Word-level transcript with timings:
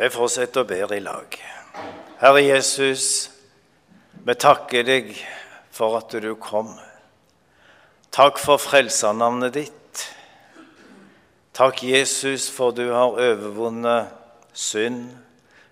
Vi 0.00 0.08
fortsetter 0.08 0.62
å 0.62 0.68
be 0.68 0.78
i 0.96 1.00
lag. 1.04 1.34
Herre 2.22 2.40
Jesus, 2.40 3.28
vi 4.24 4.32
takker 4.32 4.86
deg 4.88 5.10
for 5.76 5.98
at 5.98 6.14
du 6.24 6.30
kom. 6.40 6.70
Takk 8.08 8.40
for 8.40 8.56
frelsernavnet 8.56 9.58
ditt. 9.58 10.06
Takk, 11.52 11.84
Jesus, 11.84 12.48
for 12.48 12.72
du 12.72 12.86
har 12.94 13.12
overvunnet 13.12 14.08
synd, 14.56 15.10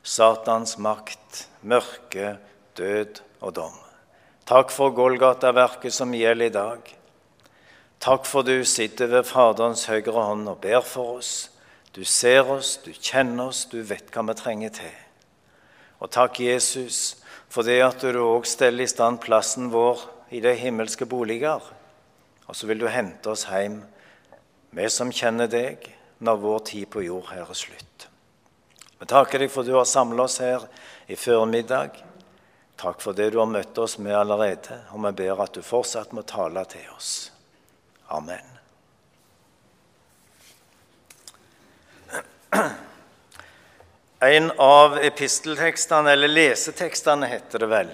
Satans 0.05 0.77
makt, 0.77 1.47
mørke, 1.65 2.37
død 2.77 3.25
og 3.41 3.57
dom. 3.57 3.83
Takk 4.45 4.69
for 4.77 4.93
Golgata-verket 4.93 5.95
som 5.97 6.13
gjelder 6.13 6.53
i 6.53 6.59
dag. 6.61 6.97
Takk 7.97 8.29
for 8.29 8.45
du 8.45 8.59
sitter 8.69 9.09
ved 9.09 9.25
Faderens 9.25 9.89
høyre 9.89 10.21
hånd 10.21 10.53
og 10.53 10.61
ber 10.61 10.85
for 10.85 11.23
oss. 11.23 11.49
Du 11.99 12.05
ser 12.05 12.47
oss, 12.47 12.77
du 12.85 12.93
kjenner 12.95 13.49
oss, 13.51 13.65
du 13.67 13.81
vet 13.83 14.13
hva 14.15 14.23
vi 14.29 14.35
trenger 14.39 14.71
til. 14.77 14.99
Og 15.99 16.13
takk, 16.15 16.37
Jesus, 16.39 17.17
for 17.51 17.67
det 17.67 17.81
at 17.83 18.05
du 18.07 18.21
òg 18.23 18.45
steller 18.47 18.87
i 18.87 18.91
stand 18.91 19.19
plassen 19.25 19.73
vår 19.73 20.05
i 20.31 20.39
de 20.45 20.53
himmelske 20.55 21.09
boliger. 21.11 21.65
Og 22.47 22.55
så 22.55 22.69
vil 22.71 22.79
du 22.79 22.87
hente 22.87 23.33
oss 23.33 23.49
hjem, 23.51 23.81
vi 24.71 24.87
som 24.95 25.11
kjenner 25.11 25.51
deg, 25.51 25.89
når 26.23 26.39
vår 26.45 26.63
tid 26.71 26.87
på 26.93 27.03
jord 27.03 27.33
her 27.33 27.51
er 27.51 27.59
slutt. 27.59 28.07
Vi 29.01 29.09
takker 29.11 29.43
deg 29.43 29.51
for 29.51 29.67
du 29.67 29.75
har 29.75 29.89
samla 29.91 30.29
oss 30.29 30.39
her 30.45 30.69
i 31.11 31.19
formiddag. 31.19 31.99
Takk 32.79 33.03
for 33.03 33.19
det 33.19 33.33
du 33.35 33.41
har 33.43 33.51
møtt 33.51 33.79
oss 33.83 33.99
med 33.99 34.15
allerede, 34.15 34.85
og 34.95 35.03
vi 35.09 35.13
ber 35.25 35.43
at 35.43 35.59
du 35.59 35.67
fortsatt 35.67 36.15
må 36.15 36.23
tale 36.23 36.63
til 36.71 36.87
oss. 36.95 37.11
Amen. 38.15 38.58
En 44.21 44.51
av 44.59 44.99
episteltekstene, 44.99 46.13
eller 46.13 46.29
lesetekstene 46.29 47.27
heter 47.31 47.63
det 47.63 47.69
vel, 47.71 47.91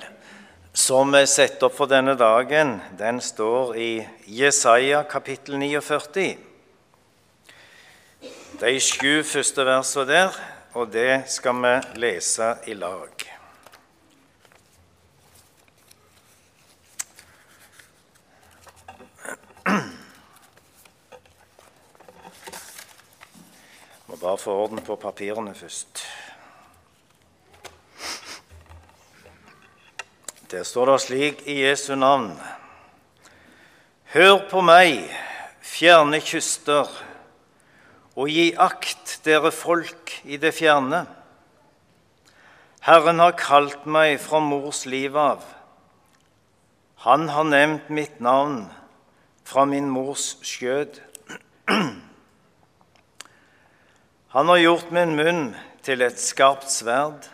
som 0.72 1.14
er 1.14 1.26
satt 1.30 1.62
opp 1.66 1.76
for 1.76 1.90
denne 1.90 2.14
dagen, 2.18 2.78
den 2.98 3.20
står 3.20 3.76
i 3.76 3.90
Jesaja 4.26 5.04
kapittel 5.10 5.58
49. 5.60 6.38
De 8.60 8.74
sju 8.80 9.22
første 9.26 9.66
versene 9.66 10.08
der, 10.08 10.40
og 10.74 10.90
det 10.94 11.24
skal 11.30 11.60
vi 11.60 11.74
lese 12.06 12.54
i 12.70 12.74
lag. 12.78 13.10
Må 24.04 24.13
bare 24.24 24.38
få 24.38 24.52
orden 24.56 24.80
på 24.80 24.96
papirene 24.96 25.52
først. 25.54 26.00
Der 30.50 30.62
står 30.62 30.86
det 30.86 31.00
slik 31.00 31.42
i 31.46 31.58
Jesu 31.60 31.94
navn. 31.94 32.30
Hør 34.14 34.38
på 34.48 34.62
meg, 34.64 35.02
fjerne 35.60 36.22
kyster, 36.24 36.88
og 38.16 38.32
gi 38.32 38.54
akt, 38.56 39.18
dere 39.26 39.52
folk 39.52 40.14
i 40.24 40.40
det 40.40 40.54
fjerne. 40.56 41.02
Herren 42.86 43.20
har 43.20 43.36
kalt 43.36 43.84
meg 43.84 44.16
fra 44.24 44.40
mors 44.40 44.86
liv 44.88 45.16
av. 45.20 45.44
Han 47.04 47.28
har 47.28 47.44
nevnt 47.44 47.92
mitt 47.92 48.20
navn 48.24 48.70
fra 49.44 49.66
min 49.68 49.90
mors 49.90 50.38
skjød. 50.40 50.96
Han 54.34 54.48
har 54.48 54.56
gjort 54.58 54.90
min 54.90 55.12
munn 55.14 55.42
til 55.86 56.02
et 56.02 56.18
skarpt 56.18 56.66
sverd 56.66 57.28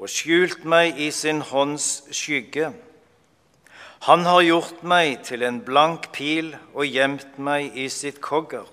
og 0.00 0.08
skjult 0.08 0.62
meg 0.64 0.96
i 0.96 1.10
sin 1.12 1.42
hånds 1.44 2.06
skygge. 2.16 2.70
Han 4.08 4.24
har 4.24 4.40
gjort 4.46 4.80
meg 4.88 5.18
til 5.28 5.44
en 5.44 5.58
blank 5.66 6.08
pil 6.16 6.54
og 6.72 6.88
gjemt 6.88 7.36
meg 7.36 7.76
i 7.76 7.90
sitt 7.92 8.22
kogger. 8.24 8.64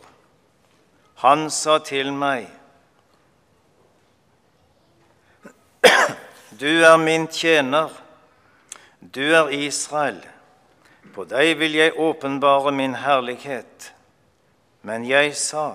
Han 1.26 1.50
sa 1.52 1.82
til 1.84 2.14
meg, 2.16 2.48
Du 6.56 6.72
er 6.88 6.96
min 6.98 7.28
tjener, 7.28 7.92
du 9.02 9.26
er 9.36 9.52
Israel. 9.52 10.22
På 11.12 11.26
deg 11.28 11.58
vil 11.60 11.76
jeg 11.76 12.00
åpenbare 12.00 12.72
min 12.72 12.96
herlighet. 12.96 13.92
Men 14.88 15.04
jeg 15.04 15.36
sa, 15.36 15.74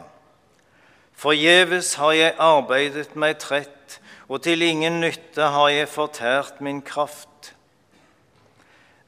Forgjeves 1.20 1.94
har 2.00 2.14
jeg 2.16 2.36
arbeidet 2.40 3.12
meg 3.12 3.34
trett, 3.42 3.98
og 4.30 4.40
til 4.46 4.62
ingen 4.64 5.02
nytte 5.02 5.50
har 5.52 5.68
jeg 5.68 5.90
fortært 5.92 6.62
min 6.64 6.80
kraft. 6.80 7.50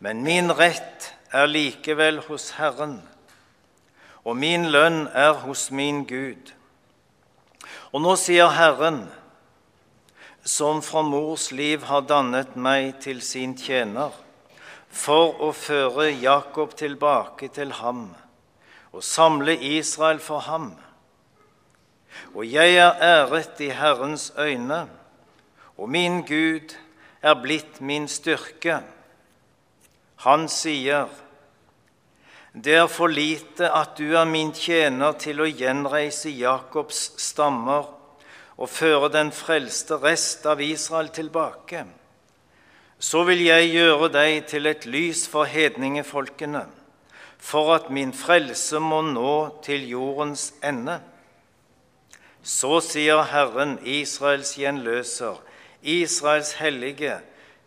Men 0.03 0.21
min 0.27 0.53
rett 0.53 1.09
er 1.33 1.49
likevel 1.49 2.21
hos 2.27 2.51
Herren, 2.59 2.99
og 4.29 4.37
min 4.37 4.69
lønn 4.75 5.07
er 5.17 5.41
hos 5.47 5.71
min 5.73 6.05
Gud. 6.05 6.53
Og 7.97 8.05
nå 8.05 8.13
sier 8.21 8.53
Herren, 8.59 9.07
som 10.45 10.85
fra 10.85 11.01
mors 11.07 11.49
liv 11.55 11.89
har 11.89 12.05
dannet 12.13 12.59
meg 12.61 12.99
til 13.01 13.25
sin 13.25 13.57
tjener, 13.57 14.13
for 14.93 15.39
å 15.41 15.55
føre 15.57 16.11
Jakob 16.13 16.77
tilbake 16.77 17.49
til 17.57 17.73
ham 17.81 18.11
og 18.93 19.01
samle 19.01 19.55
Israel 19.57 20.19
for 20.21 20.45
ham. 20.45 20.75
Og 22.35 22.47
jeg 22.47 22.77
er 22.77 23.01
æret 23.01 23.61
i 23.61 23.71
Herrens 23.75 24.33
øyne, 24.39 24.87
og 25.79 25.89
min 25.89 26.23
Gud 26.27 26.77
er 27.23 27.35
blitt 27.43 27.81
min 27.81 28.09
styrke. 28.09 28.81
Han 30.27 30.49
sier, 30.49 31.09
Det 32.55 32.75
er 32.77 32.87
for 32.87 33.09
lite 33.09 33.71
at 33.73 33.97
du 33.99 34.13
er 34.13 34.29
min 34.29 34.53
tjener 34.53 35.17
til 35.17 35.41
å 35.41 35.49
gjenreise 35.49 36.29
Jakobs 36.29 37.15
stammer 37.17 37.89
og 38.59 38.69
føre 38.69 39.09
den 39.09 39.33
frelste 39.33 39.97
rest 40.03 40.45
av 40.47 40.61
Israel 40.61 41.09
tilbake. 41.09 41.87
Så 42.99 43.25
vil 43.25 43.41
jeg 43.43 43.73
gjøre 43.73 44.11
deg 44.13 44.45
til 44.47 44.69
et 44.71 44.85
lys 44.87 45.25
for 45.27 45.49
hedningefolkene, 45.49 46.67
for 47.39 47.73
at 47.75 47.89
min 47.91 48.13
frelse 48.13 48.79
må 48.79 49.01
nå 49.03 49.63
til 49.65 49.89
jordens 49.89 50.53
ende. 50.63 51.01
Så 52.43 52.81
sier 52.83 53.23
Herren, 53.31 53.79
Israels 53.87 54.57
gjenløser, 54.59 55.39
Israels 55.83 56.53
hellige, 56.59 57.21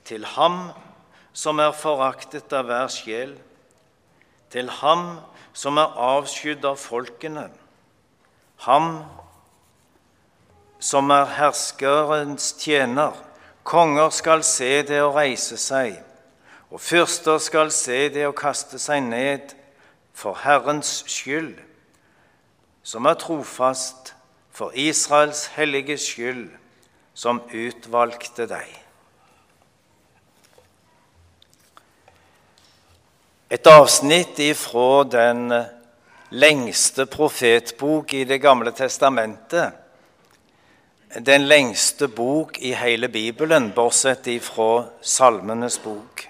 til 0.06 0.26
ham 0.26 0.72
som 1.34 1.60
er 1.60 1.72
foraktet 1.76 2.52
av 2.54 2.68
hver 2.68 2.90
sjel, 2.92 3.36
til 4.52 4.70
ham 4.82 5.20
som 5.56 5.80
er 5.80 5.96
avskydd 6.00 6.66
av 6.68 6.76
folkene, 6.80 7.48
ham 8.68 8.90
som 10.80 11.12
er 11.12 11.32
herskerens 11.38 12.52
tjener. 12.60 13.16
Konger 13.66 14.12
skal 14.14 14.44
se 14.46 14.84
det 14.86 15.00
og 15.02 15.16
reise 15.16 15.58
seg, 15.58 15.96
og 16.70 16.84
fyrster 16.84 17.40
skal 17.42 17.72
se 17.74 18.10
det 18.14 18.28
og 18.28 18.36
kaste 18.38 18.80
seg 18.80 19.08
ned 19.08 19.56
for 20.14 20.38
Herrens 20.44 21.00
skyld, 21.10 21.56
som 22.84 23.08
er 23.10 23.18
trofast 23.18 24.15
for 24.56 24.72
Israels 24.74 25.48
hellige 25.48 25.98
skyld, 25.98 26.48
som 27.14 27.42
utvalgte 27.52 28.46
deg. 28.48 28.70
Et 33.52 33.68
avsnitt 33.68 34.40
ifra 34.40 35.04
den 35.12 35.52
lengste 36.32 37.06
profetbok 37.06 38.14
i 38.14 38.24
Det 38.24 38.40
gamle 38.42 38.72
testamentet. 38.72 39.76
Den 41.20 41.48
lengste 41.48 42.08
bok 42.08 42.58
i 42.60 42.72
hele 42.74 43.08
Bibelen, 43.08 43.72
bortsett 43.76 44.28
ifra 44.28 44.86
Salmenes 45.02 45.80
bok. 45.84 46.30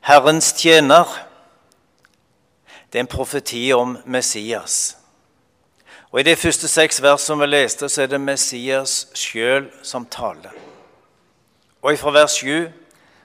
Herrens 0.00 0.52
tjener. 0.58 1.06
Det 2.90 2.98
er 2.98 3.06
en 3.06 3.16
profeti 3.16 3.72
om 3.72 3.98
Messias. 4.04 5.03
Og 6.14 6.20
I 6.20 6.22
de 6.22 6.36
første 6.38 6.68
seks 6.70 7.00
versene 7.02 7.40
vi 7.42 7.48
leste, 7.48 7.88
så 7.90 8.04
er 8.04 8.12
det 8.12 8.20
Messias 8.22 9.08
sjøl 9.18 9.64
som 9.82 10.04
taler. 10.06 10.54
Og 11.82 11.98
fra 11.98 12.12
vers 12.14 12.36
7 12.38 12.68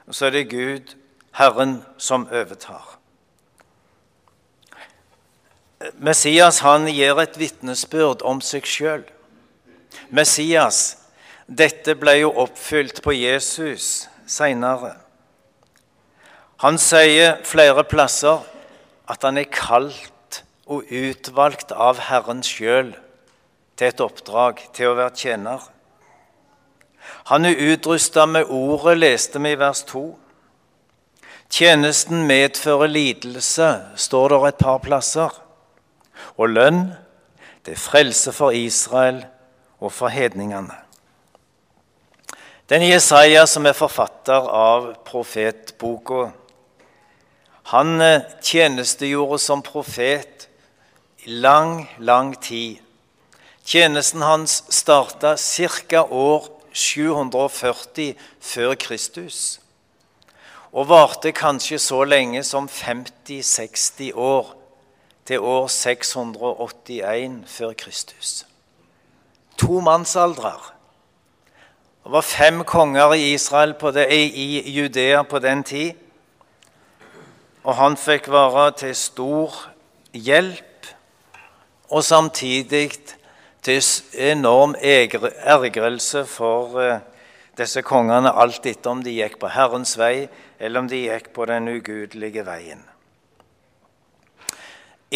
så 0.10 0.26
er 0.26 0.34
det 0.34 0.50
Gud, 0.50 0.96
Herren, 1.38 1.84
som 2.02 2.26
overtar. 2.34 2.98
Messias 6.02 6.64
han 6.66 6.90
gir 6.90 7.22
et 7.22 7.38
vitnesbyrd 7.38 8.26
om 8.26 8.42
seg 8.42 8.66
sjøl. 8.66 9.06
Messias, 10.10 10.98
dette 11.46 11.94
ble 11.94 12.24
jo 12.24 12.34
oppfylt 12.42 13.04
på 13.06 13.14
Jesus 13.14 14.08
seinere. 14.26 14.96
Han 16.66 16.82
sier 16.82 17.38
flere 17.46 17.86
plasser 17.86 18.42
at 19.06 19.22
han 19.22 19.38
er 19.38 19.54
kalt 19.54 20.10
og 20.70 20.86
utvalgt 20.94 21.74
av 21.74 22.00
Herren 22.10 22.44
sjøl 22.46 22.94
til 23.80 23.90
et 23.90 24.02
oppdrag, 24.04 24.62
til 24.76 24.92
å 24.92 24.98
være 25.00 25.16
tjener. 25.18 25.64
Han 27.32 27.48
er 27.48 27.62
utrusta 27.74 28.26
med 28.30 28.52
ordet, 28.54 28.98
leste 29.00 29.42
vi 29.42 29.56
i 29.56 29.60
vers 29.60 29.82
2. 29.90 30.04
Tjenesten 31.50 32.28
medfører 32.30 32.92
lidelse, 32.92 33.70
står 33.98 34.36
det 34.36 34.42
et 34.50 34.60
par 34.62 34.82
plasser. 34.84 35.34
Og 36.38 36.54
lønn, 36.54 36.84
det 37.66 37.74
er 37.74 37.82
frelse 37.82 38.34
for 38.36 38.54
Israel 38.54 39.24
og 39.80 39.94
for 39.96 40.14
hedningene. 40.14 40.76
Den 42.70 42.86
Jesaja 42.86 43.48
som 43.50 43.66
er 43.66 43.74
forfatter 43.74 44.46
av 44.54 44.92
profetboka, 45.08 46.28
han 47.72 48.02
eh, 48.02 48.28
tjenestegjorde 48.46 49.40
som 49.42 49.64
profet 49.66 50.49
lang, 51.30 51.88
lang 51.98 52.42
tid. 52.42 52.80
Tjenesten 53.66 54.22
hans 54.22 54.64
starta 54.70 55.36
ca. 55.38 56.04
år 56.10 56.50
740 56.74 58.16
før 58.42 58.76
Kristus 58.76 59.60
og 60.72 60.90
varte 60.90 61.32
kanskje 61.34 61.80
så 61.82 62.04
lenge 62.04 62.44
som 62.44 62.70
50-60 62.70 64.14
år, 64.14 64.56
til 65.26 65.40
år 65.40 65.68
681 65.68 67.44
før 67.46 67.74
Kristus. 67.74 68.46
To 69.58 69.80
mannsaldrer. 69.80 70.74
Det 72.04 72.12
var 72.12 72.22
fem 72.22 72.64
konger 72.64 73.14
i 73.14 73.34
Israel 73.34 73.74
det, 73.94 74.08
i 74.12 74.72
Judea 74.72 75.22
på 75.22 75.40
den 75.40 75.64
tid. 75.64 75.92
Og 77.64 77.76
han 77.76 77.98
fikk 77.98 78.32
være 78.32 78.72
til 78.72 78.96
stor 78.96 79.70
hjelp 80.14 80.69
og 81.90 82.04
samtidig 82.04 82.92
til 83.62 83.84
enorm 84.14 84.76
ergrelse 84.80 86.26
for 86.26 86.80
eh, 86.82 87.00
disse 87.58 87.82
kongene, 87.82 88.32
alt 88.32 88.66
etter 88.66 88.94
om 88.94 89.02
de 89.04 89.18
gikk 89.18 89.40
på 89.42 89.52
Herrens 89.52 89.98
vei 90.00 90.30
eller 90.60 90.84
om 90.84 90.88
de 90.88 91.04
gikk 91.08 91.32
på 91.36 91.48
den 91.50 91.68
ugudelige 91.68 92.46
veien. 92.48 92.84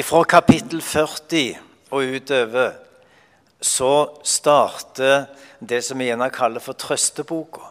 Fra 0.03 0.23
kapittel 0.25 0.81
40 0.81 1.59
og 1.93 2.15
utover 2.17 2.73
så 3.61 3.93
starter 4.25 5.27
det 5.59 5.83
som 5.85 6.01
vi 6.01 6.09
gjerne 6.09 6.31
kaller 6.33 6.63
for 6.63 6.75
trøsteboka. 6.75 7.69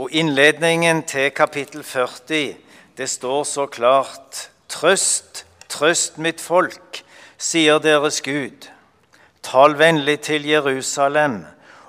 Og 0.00 0.10
innledningen 0.16 1.02
til 1.04 1.30
kapittel 1.36 1.84
40 1.84 2.56
det 2.96 3.08
står 3.08 3.44
så 3.44 3.66
klart 3.66 4.46
Trøst, 4.70 5.44
trøst 5.68 6.18
mitt 6.18 6.40
folk, 6.40 7.02
sier 7.40 7.80
deres 7.80 8.20
Gud. 8.22 8.68
Tal 9.42 9.78
vennlig 9.78 10.20
til 10.20 10.44
Jerusalem 10.44 11.44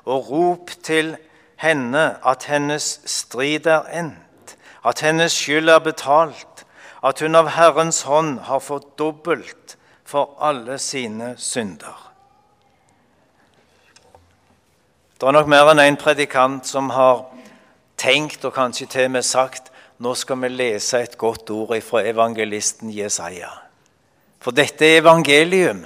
og 0.05 0.29
rop 0.29 0.71
til 0.83 1.17
henne 1.59 2.15
at 2.25 2.47
hennes 2.47 3.01
strid 3.05 3.67
er 3.67 3.89
endt, 3.93 4.55
at 4.87 5.03
hennes 5.03 5.35
skyld 5.35 5.69
er 5.69 5.83
betalt, 5.83 6.63
at 7.03 7.19
hun 7.19 7.35
av 7.35 7.51
Herrens 7.57 8.01
hånd 8.07 8.39
har 8.47 8.63
fått 8.63 8.95
dobbelt 8.97 9.75
for 10.05 10.37
alle 10.39 10.77
sine 10.79 11.33
synder. 11.37 11.97
Det 15.19 15.27
er 15.27 15.35
nok 15.35 15.49
mer 15.51 15.69
enn 15.69 15.83
én 15.83 15.91
en 15.93 15.99
predikant 16.01 16.65
som 16.65 16.89
har 16.95 17.27
tenkt 17.97 18.45
og 18.45 18.55
kanskje 18.55 18.87
til 18.89 19.09
og 19.09 19.17
med 19.17 19.27
sagt 19.27 19.69
nå 20.01 20.15
skal 20.17 20.39
vi 20.41 20.49
lese 20.49 21.03
et 21.03 21.17
godt 21.17 21.51
ord 21.53 21.75
fra 21.85 22.01
evangelisten 22.09 22.89
Jesaja. 22.89 23.60
For 24.41 24.51
dette 24.51 24.85
er 24.85 25.01
evangelium. 25.03 25.85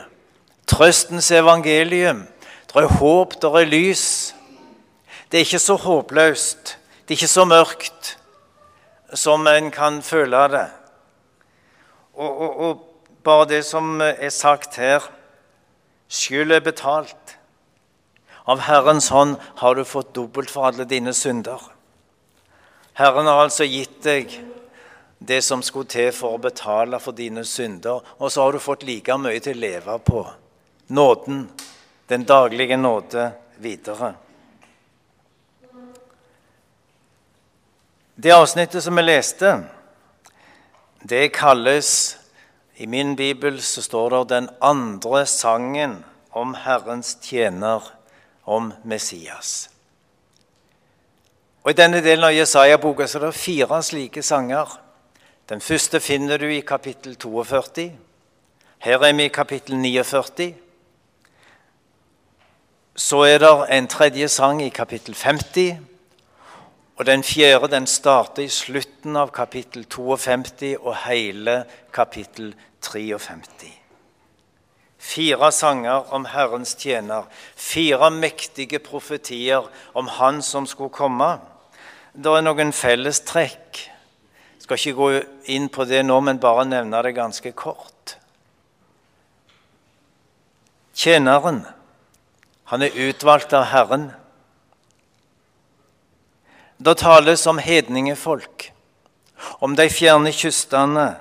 Trøstens 0.68 1.32
evangelium. 1.32 2.24
Det 2.72 2.84
er 2.84 2.98
håp, 3.00 3.36
det 3.42 3.52
er 3.52 3.68
lys. 3.68 4.08
Det 5.32 5.40
er 5.40 5.46
ikke 5.46 5.60
så 5.60 5.76
håpløst. 5.76 6.78
Det 7.04 7.14
er 7.14 7.20
ikke 7.20 7.28
så 7.28 7.46
mørkt 7.46 8.16
som 9.14 9.48
en 9.48 9.72
kan 9.72 10.02
føle 10.04 10.48
det. 10.52 10.66
Og, 12.16 12.42
og, 12.42 12.60
og 12.60 12.82
bare 13.24 13.48
det 13.50 13.66
som 13.66 14.02
er 14.02 14.30
sagt 14.30 14.76
her 14.80 15.04
Skyld 16.08 16.52
er 16.54 16.62
betalt. 16.62 17.38
Av 18.46 18.60
Herrens 18.62 19.08
hånd 19.10 19.40
har 19.58 19.74
du 19.76 19.82
fått 19.90 20.14
dobbelt 20.16 20.52
for 20.54 20.68
alle 20.68 20.86
dine 20.86 21.16
synder. 21.18 21.58
Herren 22.94 23.26
har 23.26 23.42
altså 23.42 23.66
gitt 23.66 24.04
deg 24.06 24.36
det 25.20 25.42
som 25.42 25.62
skulle 25.64 25.90
til 25.90 26.12
for 26.14 26.36
å 26.36 26.42
betale 26.42 27.00
for 27.00 27.16
dine 27.16 27.46
synder, 27.46 28.04
og 28.18 28.32
så 28.32 28.44
har 28.44 28.54
du 28.54 28.60
fått 28.60 28.84
like 28.88 29.18
mye 29.18 29.40
til 29.40 29.58
å 29.58 29.62
leve 29.62 29.98
på. 30.06 30.26
Nåden, 30.88 31.48
den 32.08 32.24
daglige 32.24 32.78
nåde, 32.78 33.32
videre. 33.58 34.14
Det 38.16 38.32
avsnittet 38.32 38.84
som 38.84 38.96
vi 38.96 39.04
leste, 39.04 39.58
det 41.04 41.34
kalles 41.36 42.18
I 42.76 42.88
min 42.88 43.16
bibel 43.16 43.62
så 43.62 43.82
står 43.82 44.10
det 44.10 44.30
'den 44.30 44.50
andre 44.62 45.26
sangen 45.26 46.04
om 46.32 46.54
Herrens 46.54 47.18
tjener' 47.22 47.92
om 48.44 48.74
Messias. 48.84 49.70
Og 51.64 51.72
I 51.72 51.74
denne 51.74 52.02
delen 52.02 52.24
av 52.24 52.34
Jesaja-boka 52.34 53.04
er 53.04 53.20
det 53.20 53.34
fire 53.34 53.84
slike 53.84 54.22
sanger. 54.22 54.85
Den 55.50 55.62
første 55.62 56.00
finner 56.00 56.38
du 56.42 56.48
i 56.50 56.64
kapittel 56.66 57.16
42. 57.16 57.92
Her 58.82 59.04
er 59.04 59.14
vi 59.14 59.28
i 59.28 59.30
kapittel 59.34 59.78
49. 59.78 60.56
Så 62.96 63.20
er 63.30 63.38
det 63.38 63.52
en 63.78 63.88
tredje 63.88 64.28
sang 64.28 64.64
i 64.64 64.70
kapittel 64.70 65.16
50. 65.16 65.78
Og 66.98 67.06
den 67.06 67.24
fjerde 67.24 67.68
den 67.76 67.86
starter 67.88 68.44
i 68.44 68.50
slutten 68.50 69.16
av 69.16 69.30
kapittel 69.30 69.86
52 69.86 70.78
og 70.80 70.96
hele 71.06 71.64
kapittel 71.94 72.56
53. 72.82 73.70
Fire 74.98 75.52
sanger 75.52 76.14
om 76.14 76.26
Herrens 76.26 76.74
tjener. 76.74 77.30
Fire 77.56 78.10
mektige 78.12 78.80
profetier 78.80 79.70
om 79.94 80.08
Han 80.08 80.42
som 80.42 80.66
skulle 80.66 80.90
komme. 80.90 81.36
Det 82.16 82.34
er 82.34 82.42
noen 82.42 82.74
fellestrekk. 82.74 83.92
Skal 84.66 84.80
ikke 84.82 84.98
gå 84.98 85.08
inn 85.54 85.68
på 85.70 85.86
det 85.86 86.00
nå, 86.02 86.16
men 86.26 86.42
bare 86.42 86.64
nevne 86.66 87.02
det 87.06 87.12
ganske 87.14 87.52
kort. 87.54 88.16
Tjeneren, 90.98 91.60
han 92.72 92.82
er 92.82 92.98
utvalgt 93.06 93.54
av 93.54 93.68
Herren. 93.70 94.08
Da 96.82 96.96
tales 96.98 97.46
om 97.46 97.62
hedningefolk, 97.62 98.72
om 99.62 99.78
de 99.78 99.86
fjerne 99.94 100.34
kystene 100.34 101.12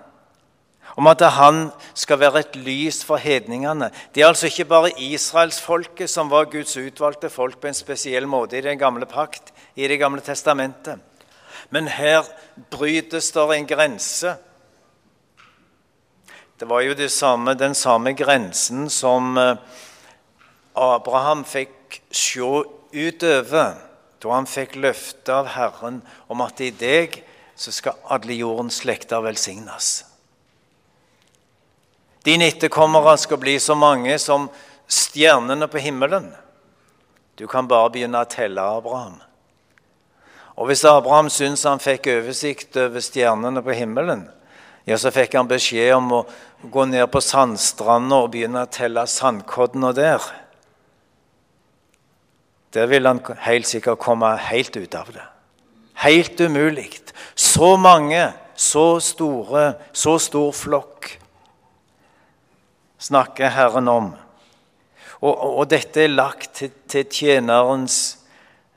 om 0.94 1.10
at 1.10 1.20
han 1.36 1.66
skal 1.92 2.20
være 2.22 2.46
et 2.46 2.56
lys 2.56 3.02
for 3.04 3.20
hedningene. 3.20 3.90
Det 4.14 4.22
er 4.22 4.30
altså 4.30 4.48
ikke 4.48 4.70
bare 4.70 4.94
israelsfolket 4.96 6.08
som 6.10 6.30
var 6.30 6.48
Guds 6.48 6.78
utvalgte 6.78 7.28
folk 7.28 7.58
på 7.60 7.68
en 7.68 7.76
spesiell 7.76 8.28
måte 8.30 8.56
i 8.56 8.64
den 8.64 8.78
gamle 8.78 9.04
pakt, 9.10 9.52
i 9.74 9.88
Det 9.88 9.98
gamle 9.98 10.22
testamentet. 10.22 11.02
Men 11.74 11.90
her 11.90 12.26
brytes 12.70 13.32
det 13.34 13.44
en 13.56 13.66
grense. 13.66 14.36
Det 16.58 16.68
var 16.70 16.84
jo 16.86 16.94
det 16.94 17.10
samme, 17.10 17.56
den 17.58 17.74
samme 17.74 18.12
grensen 18.14 18.86
som 18.90 19.34
eh, 19.38 19.56
Abraham 20.78 21.42
fikk 21.44 21.98
se 22.14 22.46
utover 22.94 23.74
da 24.22 24.30
han 24.32 24.46
fikk 24.48 24.78
løfte 24.80 25.34
av 25.34 25.50
Herren 25.56 25.98
om 26.30 26.46
at 26.46 26.62
i 26.62 26.70
deg 26.70 27.18
så 27.58 27.74
skal 27.74 27.98
alle 28.06 28.38
jordens 28.38 28.78
slekter 28.84 29.26
velsignes. 29.26 30.04
Dine 32.24 32.48
etterkommere 32.48 33.18
skal 33.20 33.42
bli 33.42 33.58
så 33.60 33.74
mange 33.76 34.14
som 34.22 34.46
stjernene 34.88 35.68
på 35.68 35.82
himmelen. 35.82 36.30
Du 37.34 37.46
kan 37.50 37.68
bare 37.68 37.90
begynne 37.92 38.22
å 38.22 38.30
telle 38.30 38.62
Abraham. 38.62 39.18
Og 40.54 40.68
hvis 40.70 40.84
Abraham 40.86 41.28
syntes 41.32 41.64
han 41.66 41.82
fikk 41.82 42.06
oversikt 42.12 42.76
over 42.78 43.02
stjernene 43.02 43.62
på 43.64 43.74
himmelen, 43.74 44.28
ja, 44.86 44.98
så 45.00 45.10
fikk 45.14 45.34
han 45.38 45.48
beskjed 45.48 45.94
om 45.96 46.12
å 46.20 46.24
gå 46.70 46.84
ned 46.90 47.06
på 47.12 47.22
sandstranda 47.24 48.20
og 48.22 48.32
begynne 48.34 48.66
å 48.66 48.70
telle 48.70 49.06
sandkoddene 49.08 49.94
der. 49.96 50.24
Der 52.76 52.90
vil 52.90 53.08
han 53.08 53.22
helt 53.46 53.70
sikkert 53.70 54.02
komme 54.02 54.34
helt 54.50 54.76
ut 54.76 54.96
av 54.98 55.10
det. 55.14 55.24
Helt 56.04 56.40
umulig. 56.40 56.90
Så 57.34 57.74
mange, 57.80 58.32
så 58.54 59.00
store, 59.02 59.74
så 59.94 60.18
stor 60.22 60.52
flokk 60.54 61.14
snakker 63.04 63.52
Herren 63.52 63.88
om. 63.88 64.12
Og, 65.20 65.32
og, 65.32 65.50
og 65.62 65.70
dette 65.72 66.04
er 66.04 66.12
lagt 66.12 66.54
til, 66.60 66.72
til 66.90 67.06
tjenerens 67.08 67.98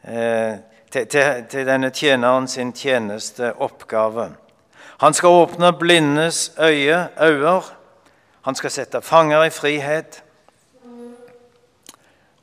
eh, 0.03 0.59
til, 0.91 1.07
til, 1.49 1.65
denne 1.65 1.89
tjeneren 1.89 2.47
sin 2.47 2.73
tjenesteoppgave. 2.73 4.29
Han 4.97 5.13
skal 5.13 5.29
åpne 5.29 5.73
blindes 5.73 6.51
øye, 6.59 7.07
øyne. 7.21 7.61
Han 8.41 8.55
skal 8.55 8.71
sette 8.71 9.01
fanger 9.01 9.43
i 9.43 9.49
frihet. 9.49 10.23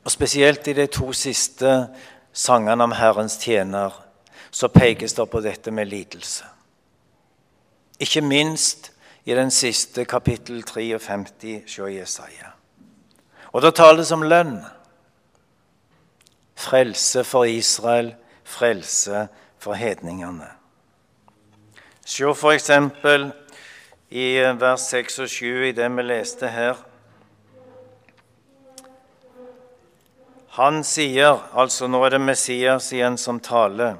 Og 0.03 0.11
spesielt 0.11 0.67
i 0.67 0.73
de 0.73 0.87
to 0.87 1.13
siste 1.13 1.87
sangene 2.33 2.83
om 2.83 2.91
Herrens 2.91 3.37
tjener 3.37 4.01
så 4.51 4.67
pekes 4.67 5.13
det 5.13 5.29
på 5.29 5.41
dette 5.43 5.71
med 5.71 5.85
lidelse. 5.85 6.45
Ikke 7.99 8.21
minst 8.21 8.91
i 9.25 9.33
den 9.35 9.51
siste 9.51 10.05
kapittel 10.05 10.63
53 10.63 11.77
hos 11.79 11.91
Jesaja. 11.91 12.53
Og 13.51 13.61
da 13.61 13.71
tales 13.71 14.11
om 14.11 14.23
lønn. 14.23 14.59
Frelse 16.55 17.23
for 17.23 17.43
Israel, 17.43 18.13
frelse 18.45 19.27
for 19.59 19.75
hedningene. 19.77 20.47
Se 22.05 22.29
eksempel 22.53 23.31
i 24.09 24.37
vers 24.59 24.89
6 24.91 25.19
og 25.19 25.29
7 25.29 25.69
i 25.69 25.71
det 25.73 25.89
vi 25.97 26.05
leste 26.05 26.47
her. 26.53 26.77
Han 30.55 30.83
sier, 30.87 31.41
altså 31.51 31.89
nå 31.91 31.99
er 32.05 32.15
det 32.15 32.21
Messias 32.21 32.93
igjen 32.95 33.17
som 33.19 33.41
taler, 33.43 33.97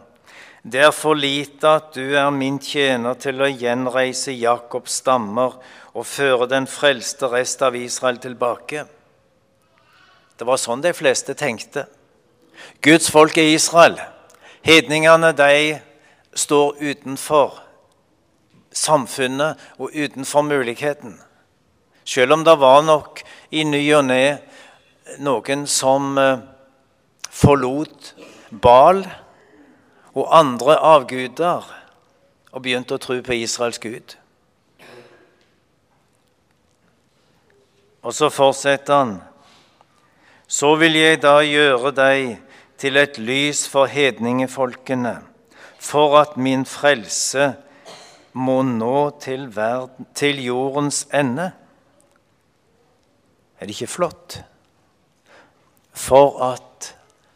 det 0.64 0.82
er 0.82 0.94
for 0.96 1.14
lite 1.14 1.75
at 1.78 1.92
du 1.94 2.16
er 2.18 2.32
min 2.34 2.56
tjener 2.58 3.18
til 3.22 3.44
å 3.44 3.50
gjenreise 3.50 4.34
Jakobs 4.34 5.02
stammer 5.02 5.60
og 5.94 6.08
føre 6.10 6.48
den 6.50 6.66
frelste 6.66 7.30
rest 7.30 7.62
av 7.62 7.75
Israel 7.78 8.18
tilbake. 8.24 8.86
Det 10.38 10.48
var 10.48 10.58
sånn 10.58 10.82
de 10.82 10.94
fleste 10.96 11.36
tenkte. 11.38 11.86
Guds 12.82 13.12
folk 13.14 13.38
er 13.38 13.52
Israel. 13.54 14.00
Hedningene 14.65 15.29
de 15.38 15.79
står 16.34 16.79
utenfor 16.81 17.60
samfunnet 18.74 19.62
og 19.77 19.91
utenfor 19.93 20.41
muligheten. 20.41 21.19
Selv 22.05 22.34
om 22.34 22.45
det 22.45 22.55
var 22.60 22.81
nok 22.81 23.22
i 23.51 23.63
ny 23.63 23.84
og 23.93 24.07
ne 24.10 24.24
noen 25.22 25.67
som 25.69 26.17
eh, 26.17 26.41
forlot 27.29 28.15
Bal 28.50 29.03
og 30.15 30.34
andre 30.34 30.79
avguder 30.81 31.69
og 32.51 32.63
begynte 32.63 32.98
å 32.98 33.03
tro 33.03 33.19
på 33.22 33.38
Israels 33.38 33.77
Gud. 33.84 34.17
Og 38.01 38.13
så 38.13 38.31
fortsetter 38.34 38.98
han. 38.98 39.15
Så 40.48 40.74
vil 40.81 40.98
jeg 40.98 41.22
da 41.22 41.39
gjøre 41.45 41.93
deg 41.93 42.45
til 42.77 42.98
et 42.98 43.17
lys 43.17 43.67
for 43.70 43.86
hedningefolkene, 43.86 45.20
for 45.79 46.17
at 46.20 46.38
min 46.38 46.65
frelse 46.65 47.53
må 48.34 48.62
nå 48.62 49.20
til, 49.22 49.48
verden, 49.55 50.08
til 50.15 50.44
jordens 50.44 51.08
ende. 51.13 51.51
Er 53.60 53.65
det 53.65 53.75
ikke 53.75 53.88
flott? 53.88 54.44
for 55.96 56.44
at 56.53 56.91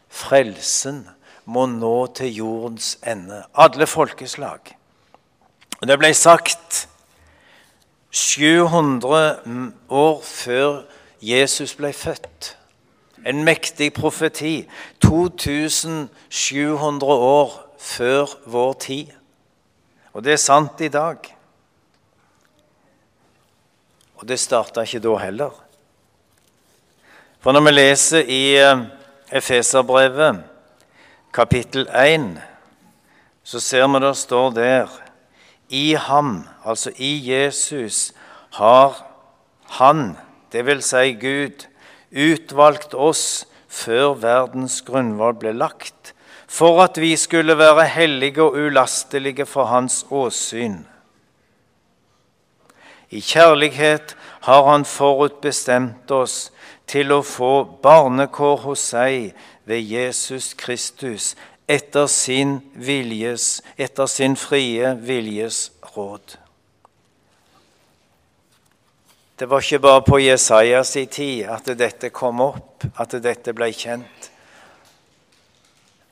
frelsen 0.08 1.08
må 1.50 1.64
nå 1.66 2.06
til 2.14 2.34
jordens 2.34 2.98
ende. 3.06 3.42
Alle 3.54 3.86
folkeslag. 3.86 4.76
Og 5.80 5.88
Det 5.88 5.98
ble 5.98 6.14
sagt 6.14 6.88
700 8.10 9.72
år 9.88 10.22
før 10.22 10.82
Jesus 11.22 11.74
ble 11.74 11.92
født. 11.92 12.56
En 13.26 13.44
mektig 13.44 13.92
profeti. 13.92 14.68
2700 15.00 17.12
år 17.12 17.76
før 17.78 18.26
vår 18.46 18.72
tid. 18.72 19.06
Og 20.12 20.24
det 20.24 20.32
er 20.32 20.42
sant 20.42 20.80
i 20.80 20.88
dag. 20.88 21.16
Og 24.20 24.28
det 24.28 24.36
starta 24.40 24.84
ikke 24.84 25.00
da 25.00 25.16
heller. 25.22 25.52
For 27.40 27.56
når 27.56 27.64
vi 27.64 27.72
leser 27.72 28.26
i 28.28 28.42
eh, 28.60 28.82
Efeserbrevet, 29.32 30.42
kapittel 31.32 31.86
1, 31.88 32.34
så 33.42 33.60
ser 33.60 33.86
vi 33.88 34.00
det 34.04 34.16
står 34.16 34.50
der 34.50 34.88
I 35.68 35.94
ham, 35.94 36.48
altså 36.64 36.92
i 36.96 37.30
Jesus, 37.30 38.12
har 38.52 39.06
Han, 39.70 40.16
vil 40.52 40.82
si 40.82 41.14
Gud, 41.14 41.66
utvalgt 42.10 42.94
oss 42.94 43.46
før 43.70 44.16
verdens 44.18 44.80
grunnvoll 44.86 45.36
ble 45.38 45.52
lagt, 45.54 46.14
for 46.50 46.82
at 46.82 46.98
vi 46.98 47.14
skulle 47.16 47.54
være 47.58 47.86
hellige 47.86 48.42
og 48.42 48.58
ulastelige 48.58 49.46
for 49.46 49.70
Hans 49.70 50.02
åsyn. 50.10 50.82
I 53.10 53.20
kjærlighet 53.20 54.16
har 54.46 54.66
Han 54.66 54.84
forutbestemt 54.84 56.10
oss 56.10 56.50
til 56.86 57.12
å 57.12 57.22
få 57.22 57.64
barnekår 57.82 58.62
hos 58.66 58.90
seg 58.92 59.30
ved 59.64 59.82
Jesus 59.86 60.54
Kristus 60.58 61.34
etter 61.70 62.06
sin, 62.10 62.58
viljes, 62.74 63.60
etter 63.78 64.10
sin 64.10 64.34
frie 64.36 64.94
viljes 64.98 65.68
råd. 65.94 66.39
Det 69.40 69.48
var 69.48 69.64
ikke 69.64 69.78
bare 69.80 70.02
på 70.04 70.18
Jesajas 70.20 70.92
tid 70.92 71.46
at 71.48 71.70
dette 71.78 72.10
kom 72.12 72.42
opp, 72.44 72.84
at 73.00 73.14
dette 73.24 73.54
ble 73.56 73.70
kjent. 73.72 74.30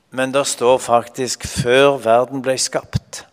Men 0.09 0.31
det 0.33 0.47
står 0.47 0.77
faktisk 0.77 1.45
'før 1.45 2.01
verden 2.01 2.41
ble 2.41 2.57
skapt'. 2.57 3.25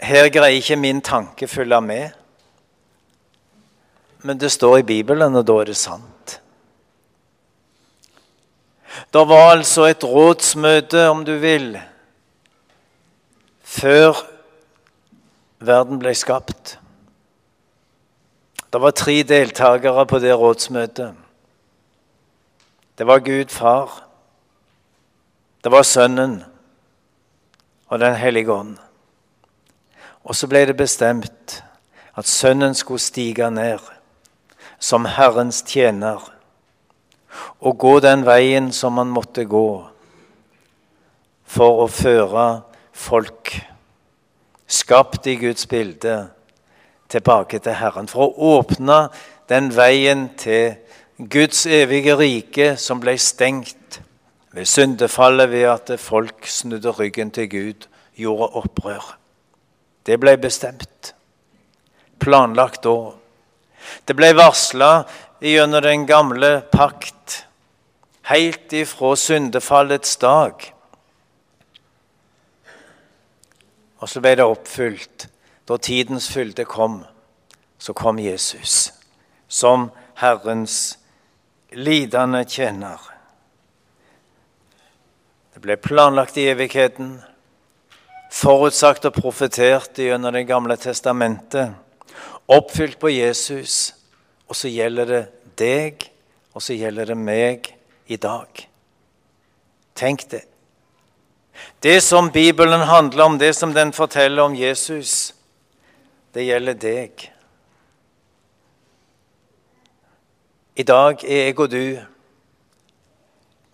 Her 0.00 0.28
greier 0.28 0.62
ikke 0.62 0.76
min 0.76 1.00
tanke 1.00 1.48
følge 1.48 1.80
med 1.80 2.10
men 4.26 4.38
det 4.38 4.50
står 4.50 4.78
i 4.78 4.86
Bibelen, 4.86 5.36
og 5.38 5.44
da 5.46 5.60
er 5.60 5.68
det 5.70 5.76
sant. 5.78 6.40
Det 9.12 9.22
var 9.28 9.52
altså 9.52 9.84
et 9.86 10.04
rådsmøte, 10.04 11.04
om 11.12 11.22
du 11.24 11.36
vil, 11.38 11.76
før 13.62 14.18
verden 15.62 16.00
ble 16.02 16.14
skapt. 16.18 16.78
Det 18.76 18.82
var 18.82 18.90
tre 18.90 19.22
deltakere 19.22 20.02
på 20.06 20.18
det 20.20 20.34
rådsmøtet. 20.36 21.14
Det 22.98 23.06
var 23.06 23.18
Gud 23.24 23.48
far, 23.48 24.02
det 25.64 25.72
var 25.72 25.82
Sønnen 25.82 26.44
og 27.88 27.98
Den 27.98 28.14
hellige 28.14 28.52
ånd. 28.52 28.76
Og 30.24 30.36
så 30.36 30.46
ble 30.46 30.66
det 30.66 30.76
bestemt 30.76 31.64
at 32.16 32.28
Sønnen 32.28 32.74
skulle 32.74 33.00
stige 33.00 33.50
ned 33.50 33.80
som 34.78 35.08
Herrens 35.08 35.62
tjener 35.62 36.20
og 37.60 37.78
gå 37.78 37.96
den 38.00 38.28
veien 38.28 38.72
som 38.72 39.00
han 39.00 39.08
måtte 39.08 39.48
gå 39.48 39.86
for 41.46 41.84
å 41.88 41.88
føre 41.88 42.48
folk 42.92 43.56
skapt 44.68 45.26
i 45.26 45.40
Guds 45.40 45.64
bilde 45.66 46.35
tilbake 47.08 47.58
til 47.58 47.76
Herren. 47.78 48.08
For 48.08 48.26
å 48.26 48.56
åpne 48.58 49.06
den 49.48 49.70
veien 49.76 50.28
til 50.38 50.76
Guds 51.16 51.66
evige 51.66 52.16
rike 52.18 52.74
som 52.80 53.00
ble 53.00 53.16
stengt 53.18 54.00
ved 54.56 54.68
syndefallet 54.68 55.50
ved 55.50 55.68
at 55.68 55.92
folk 56.00 56.46
snudde 56.48 56.92
ryggen 56.96 57.30
til 57.30 57.48
Gud, 57.50 57.86
gjorde 58.16 58.50
opprør. 58.56 59.16
Det 60.06 60.16
ble 60.20 60.36
bestemt. 60.40 61.12
Planlagt 62.18 62.84
da. 62.84 63.12
Det 64.08 64.16
ble 64.16 64.32
varsla 64.36 64.90
gjennom 65.44 65.84
den 65.84 66.06
gamle 66.08 66.62
pakt 66.72 67.42
helt 68.30 68.72
ifra 68.72 69.12
syndefallets 69.16 70.16
dag. 70.16 70.64
Og 74.00 74.08
så 74.08 74.20
ble 74.20 74.34
det 74.38 74.46
oppfylt 74.46 75.28
da 75.66 75.78
tidens 75.78 76.28
fylde 76.32 76.64
kom. 76.64 77.04
Så 77.78 77.92
kom 77.92 78.18
Jesus 78.18 78.92
som 79.48 79.90
Herrens 80.14 80.98
lidende 81.70 82.44
tjener. 82.48 83.00
Det 85.54 85.60
ble 85.64 85.76
planlagt 85.76 86.36
i 86.40 86.48
evigheten, 86.50 87.18
forutsagt 88.32 89.06
og 89.08 89.16
profetert 89.16 89.98
gjennom 89.98 90.34
Det 90.34 90.46
gamle 90.48 90.76
testamentet 90.76 91.74
oppfylt 92.46 92.98
på 92.98 93.10
Jesus, 93.10 93.94
og 94.46 94.56
så 94.56 94.70
gjelder 94.70 95.10
det 95.10 95.22
deg, 95.58 96.04
og 96.54 96.62
så 96.62 96.76
gjelder 96.76 97.10
det 97.10 97.18
meg 97.18 97.70
i 98.06 98.18
dag. 98.20 98.66
Tenk 99.96 100.26
det. 100.30 100.44
Det 101.82 101.98
som 102.04 102.30
Bibelen 102.30 102.84
handler 102.86 103.24
om, 103.24 103.38
det 103.38 103.54
som 103.56 103.72
den 103.74 103.92
forteller 103.96 104.42
om 104.42 104.54
Jesus, 104.54 105.32
det 106.36 106.44
gjelder 106.44 106.74
deg. 106.76 107.22
I 110.76 110.84
dag 110.84 111.22
er 111.24 111.46
jeg 111.46 111.54
og 111.56 111.70
du 111.72 111.96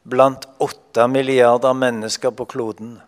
blant 0.06 0.46
åtte 0.62 1.08
milliarder 1.10 1.74
mennesker 1.74 2.30
på 2.30 2.46
kloden. 2.46 3.00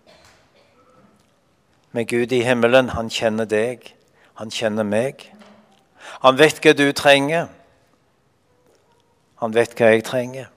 Med 1.93 2.09
Gud 2.11 2.33
i 2.35 2.43
himmelen, 2.43 2.89
han 2.99 3.11
kjenner 3.11 3.47
deg, 3.47 3.95
han 4.35 4.51
kjenner 4.51 4.83
meg. 4.83 5.23
Han 6.27 6.39
vet 6.39 6.59
hva 6.59 6.75
du 6.75 6.89
trenger. 6.91 7.47
Han 9.39 9.55
vet 9.55 9.79
hva 9.79 9.95
jeg 9.95 10.03
trenger. 10.11 10.51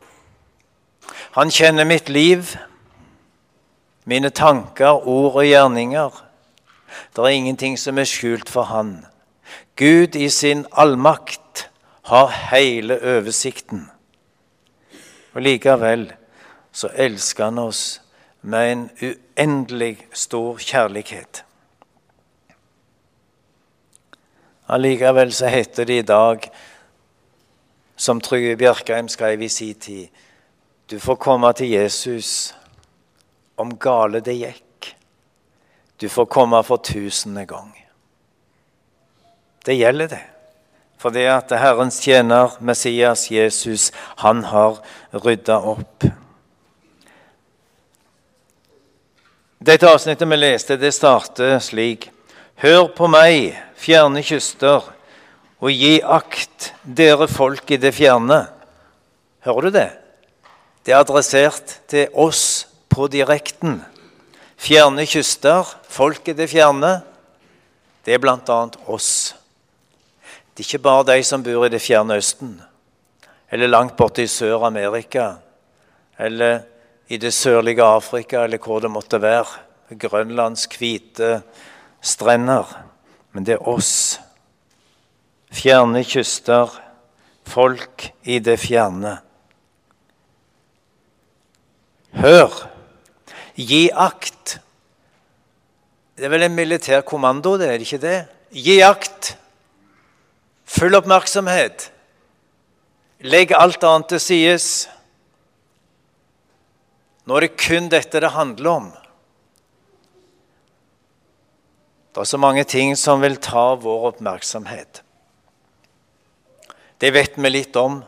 Han 1.38 1.54
kjenner 1.54 1.86
mitt 1.86 2.10
liv, 2.10 2.56
mine 4.10 4.34
tanker, 4.34 5.06
ord 5.06 5.36
og 5.38 5.46
gjerninger. 5.46 6.24
Det 7.16 7.24
er 7.24 7.28
ingenting 7.28 7.78
som 7.80 7.98
er 7.98 8.08
skjult 8.08 8.50
for 8.50 8.64
han. 8.64 9.06
Gud 9.76 10.16
i 10.16 10.30
sin 10.30 10.66
allmakt 10.72 11.70
har 12.08 12.28
hele 12.52 13.00
oversikten. 13.18 13.90
Og 15.34 15.42
likevel 15.42 16.12
så 16.72 16.90
elsker 16.96 17.44
han 17.44 17.60
oss 17.60 18.02
med 18.42 18.72
en 18.72 18.90
uendelig 19.02 20.08
stor 20.14 20.58
kjærlighet. 20.58 21.44
Allikevel 24.68 25.34
så 25.34 25.48
heter 25.48 25.86
det 25.86 26.00
i 26.00 26.08
dag, 26.08 26.50
som 27.96 28.22
Trygve 28.22 28.58
Bjerkreim 28.58 29.08
skrev 29.08 29.42
i 29.42 29.50
sin 29.50 29.76
tid, 29.76 30.08
du 30.92 31.00
får 31.00 31.16
komme 31.16 31.54
til 31.54 31.70
Jesus 31.70 32.56
om 33.58 33.74
gale 33.78 34.22
det 34.24 34.38
gikk. 34.38 34.67
Du 36.02 36.10
får 36.10 36.26
komme 36.26 36.64
for 36.64 36.78
tusende 36.78 37.46
gang. 37.46 37.74
Det 39.66 39.76
gjelder, 39.76 40.08
det. 40.08 40.24
For 40.98 41.14
det 41.14 41.28
at 41.30 41.52
Herrens 41.60 42.00
tjener, 42.02 42.58
Messias 42.60 43.28
Jesus, 43.32 43.92
han 44.18 44.44
har 44.50 44.80
rydda 45.14 45.58
opp. 45.58 46.06
Dette 49.58 49.90
avsnittet 49.90 50.30
vi 50.30 50.38
leste, 50.38 50.78
det 50.78 50.94
starter 50.94 51.58
slik. 51.62 52.10
Hør 52.62 52.88
på 52.94 53.10
meg, 53.10 53.58
fjerne 53.78 54.24
kyster, 54.26 54.86
og 55.58 55.74
gi 55.74 55.98
akt, 56.02 56.72
dere 56.84 57.28
folk 57.30 57.70
i 57.74 57.82
det 57.82 57.94
fjerne. 57.98 58.46
Hører 59.46 59.68
du 59.68 59.78
det? 59.78 59.90
Det 60.86 60.94
er 60.94 61.02
adressert 61.02 61.80
til 61.90 62.14
oss 62.14 62.68
på 62.90 63.10
direkten. 63.12 63.82
Fjerne 64.58 65.06
kyster, 65.06 65.68
folk 65.88 66.28
i 66.28 66.34
det 66.34 66.50
fjerne, 66.50 66.98
det 68.06 68.16
er 68.16 68.22
bl.a. 68.24 68.58
oss. 68.90 69.36
Det 70.56 70.64
er 70.64 70.70
ikke 70.72 70.86
bare 70.88 71.06
de 71.12 71.24
som 71.28 71.44
bor 71.46 71.68
i 71.68 71.70
det 71.70 71.82
fjerne 71.84 72.18
Østen, 72.18 72.56
eller 73.54 73.70
langt 73.70 73.94
borte 74.00 74.26
i 74.26 74.32
Sør-Amerika, 74.32 75.36
eller 76.18 76.64
i 77.08 77.20
det 77.22 77.34
sørlige 77.34 77.86
Afrika, 77.86 78.44
eller 78.44 78.58
hvor 78.58 78.82
det 78.82 78.92
måtte 78.92 79.22
være. 79.22 79.46
Grønlands 80.00 80.66
hvite 80.74 81.44
strender, 82.02 82.66
men 83.32 83.46
det 83.46 83.56
er 83.56 83.70
oss. 83.70 84.18
Fjerne 85.54 86.02
kyster, 86.04 86.74
folk 87.48 88.10
i 88.28 88.40
det 88.44 88.58
fjerne. 88.60 89.18
Hør! 92.18 92.77
Gi 93.58 93.88
akt. 93.90 94.60
Det 96.18 96.26
er 96.26 96.34
vel 96.34 96.46
en 96.46 96.56
militær 96.58 97.02
kommando, 97.06 97.56
det, 97.58 97.70
er 97.70 97.78
det 97.78 97.88
ikke 97.88 98.02
det? 98.04 98.20
Gi 98.54 98.80
akt. 98.86 99.34
Full 100.68 100.98
oppmerksomhet. 100.98 101.90
Legg 103.26 103.54
alt 103.58 103.84
annet 103.86 104.12
til 104.14 104.22
sides. 104.22 104.68
Nå 107.26 107.38
er 107.38 107.48
det 107.48 107.58
kun 107.60 107.90
dette 107.92 108.22
det 108.22 108.34
handler 108.36 108.72
om. 108.72 108.88
Det 112.14 112.24
er 112.24 112.30
så 112.30 112.40
mange 112.42 112.64
ting 112.66 112.96
som 112.98 113.22
vil 113.22 113.36
ta 113.42 113.76
vår 113.78 114.08
oppmerksomhet. 114.14 115.02
Det 116.98 117.12
vet 117.14 117.38
vi 117.38 117.52
litt 117.52 117.76
om. 117.78 118.00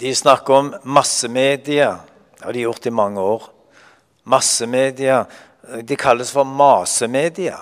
De 0.00 0.14
snakker 0.16 0.54
om 0.56 0.70
massemedia. 0.84 1.98
Det 2.44 2.48
har 2.48 2.52
de 2.52 2.60
gjort 2.60 2.86
i 2.86 2.90
mange 2.90 3.20
år. 3.20 3.42
Massemedia 4.24 5.22
de 5.88 5.96
kalles 5.96 6.32
for 6.32 6.44
masemedia. 6.44 7.56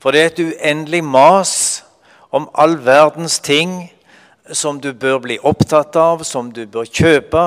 For 0.00 0.10
det 0.10 0.20
er 0.20 0.30
et 0.30 0.40
uendelig 0.40 1.02
mas 1.04 1.84
om 2.32 2.48
all 2.54 2.78
verdens 2.80 3.36
ting 3.44 3.92
som 4.52 4.80
du 4.80 4.94
bør 4.96 5.18
bli 5.26 5.36
opptatt 5.36 5.96
av, 6.00 6.24
som 6.24 6.48
du 6.52 6.64
bør 6.64 6.88
kjøpe, 6.88 7.42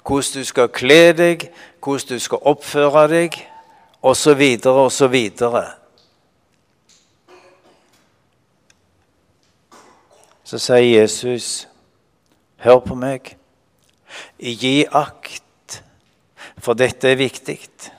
hvordan 0.00 0.40
du 0.40 0.48
skal 0.48 0.72
kle 0.72 1.12
deg, 1.12 1.44
hvordan 1.84 2.16
du 2.16 2.24
skal 2.24 2.40
oppføre 2.40 3.04
deg 3.12 3.36
så 4.16 4.34
videre. 5.12 5.66
Så 10.44 10.58
sier 10.58 11.00
Jesus, 11.00 11.68
'Hør 12.56 12.78
på 12.78 12.94
meg. 12.94 13.36
Gi 14.38 14.84
akt, 14.92 15.41
for 16.62 16.78
dette 16.78 17.10
er 17.10 17.18
viktig.' 17.20 17.90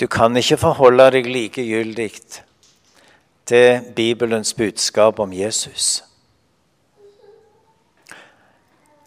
Du 0.00 0.06
kan 0.08 0.32
ikke 0.36 0.56
forholde 0.56 1.10
deg 1.12 1.26
likegyldig 1.28 2.14
til 3.44 3.82
Bibelens 3.96 4.54
budskap 4.56 5.18
om 5.20 5.32
Jesus. 5.36 6.04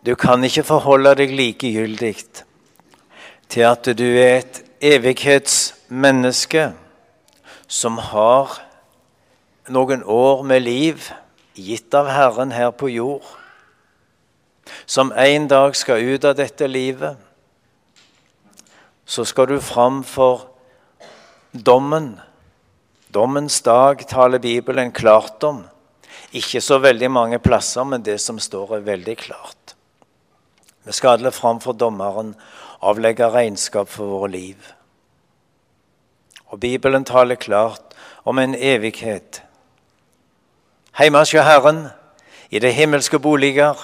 Du 0.05 0.13
kan 0.15 0.43
ikke 0.43 0.63
forholde 0.67 1.15
deg 1.17 1.33
likegyldig 1.33 2.13
til 3.49 3.65
at 3.65 3.89
du 3.97 4.05
er 4.05 4.43
et 4.43 4.61
evighetsmenneske 4.85 6.67
som 7.67 7.97
har 7.97 8.59
noen 9.73 10.03
år 10.05 10.43
med 10.45 10.61
liv 10.67 11.09
gitt 11.55 11.95
av 11.97 12.11
Herren 12.11 12.51
her 12.53 12.69
på 12.75 12.91
jord, 12.91 13.25
som 14.85 15.11
en 15.11 15.47
dag 15.47 15.75
skal 15.75 16.01
ut 16.01 16.25
av 16.25 16.35
dette 16.35 16.67
livet, 16.67 17.17
så 19.05 19.25
skal 19.25 19.47
du 19.47 19.59
fram 19.59 20.03
for 20.03 20.47
dommen. 21.51 22.19
Dommens 23.13 23.61
dag 23.61 24.07
taler 24.07 24.39
Bibelen 24.39 24.91
klart 24.91 25.43
om. 25.43 25.63
Ikke 26.33 26.61
så 26.61 26.79
veldig 26.81 27.11
mange 27.11 27.39
plasser, 27.39 27.83
men 27.83 28.01
det 28.01 28.17
som 28.21 28.39
står, 28.39 28.77
er 28.77 28.87
veldig 28.87 29.17
klart. 29.17 29.75
Vi 30.83 30.91
skal 30.91 31.17
alle 31.17 31.31
fram 31.31 31.61
for 31.61 31.77
dommeren 31.77 32.33
avlegge 32.81 33.29
regnskap 33.31 33.87
for 33.89 34.09
våre 34.17 34.31
liv. 34.31 34.57
Og 36.51 36.59
Bibelen 36.59 37.05
taler 37.05 37.35
klart 37.35 37.93
om 38.25 38.39
en 38.39 38.55
evighet. 38.55 39.41
Hjemme 40.99 41.21
hos 41.23 41.31
Herren, 41.31 41.87
i 42.49 42.59
det 42.59 42.73
himmelske 42.73 43.19
boliger, 43.19 43.77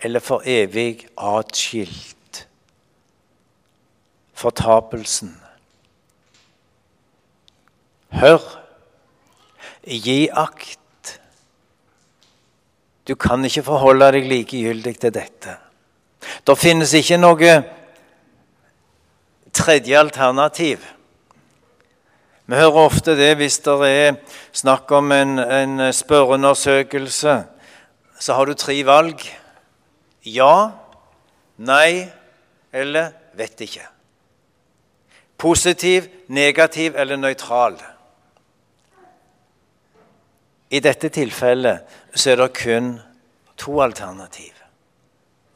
eller 0.00 0.20
for 0.20 0.42
evig 0.46 1.06
atskilt. 1.16 2.46
Fortapelsen. 4.34 5.34
Hør, 8.08 8.42
gi 9.84 10.28
akt. 10.32 11.18
Du 13.08 13.14
kan 13.14 13.44
ikke 13.44 13.64
forholde 13.66 14.12
deg 14.14 14.28
likegyldig 14.28 14.94
til 15.00 15.14
dette. 15.14 15.56
Det 16.46 16.56
finnes 16.58 16.92
ikke 16.94 17.18
noe 17.18 17.52
tredje 19.54 19.98
alternativ. 19.98 20.84
Vi 22.48 22.56
hører 22.56 22.80
ofte 22.86 23.12
det 23.16 23.34
hvis 23.40 23.58
det 23.64 23.76
er 23.88 24.14
snakk 24.56 24.92
om 24.96 25.12
en, 25.12 25.38
en 25.38 25.92
spørreundersøkelse. 25.92 27.34
Så 28.18 28.34
har 28.34 28.48
du 28.48 28.54
tre 28.54 28.76
valg. 28.86 29.20
Ja, 30.28 30.70
nei 31.56 32.08
eller 32.72 33.12
vet 33.38 33.60
ikke. 33.64 33.86
Positiv, 35.38 36.08
negativ 36.26 36.96
eller 36.98 37.16
nøytral. 37.16 37.78
I 40.68 40.80
dette 40.84 41.08
tilfellet 41.14 41.98
så 42.12 42.34
er 42.34 42.42
det 42.42 42.48
kun 42.58 42.90
to 43.56 43.78
alternativ. 43.80 44.52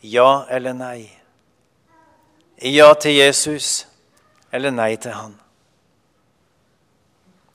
Ja 0.02 0.46
eller 0.50 0.72
nei? 0.74 1.10
Ja 2.62 2.92
til 2.94 3.18
Jesus 3.18 3.84
eller 4.52 4.72
nei 4.72 4.94
til 4.96 5.14
han? 5.14 5.34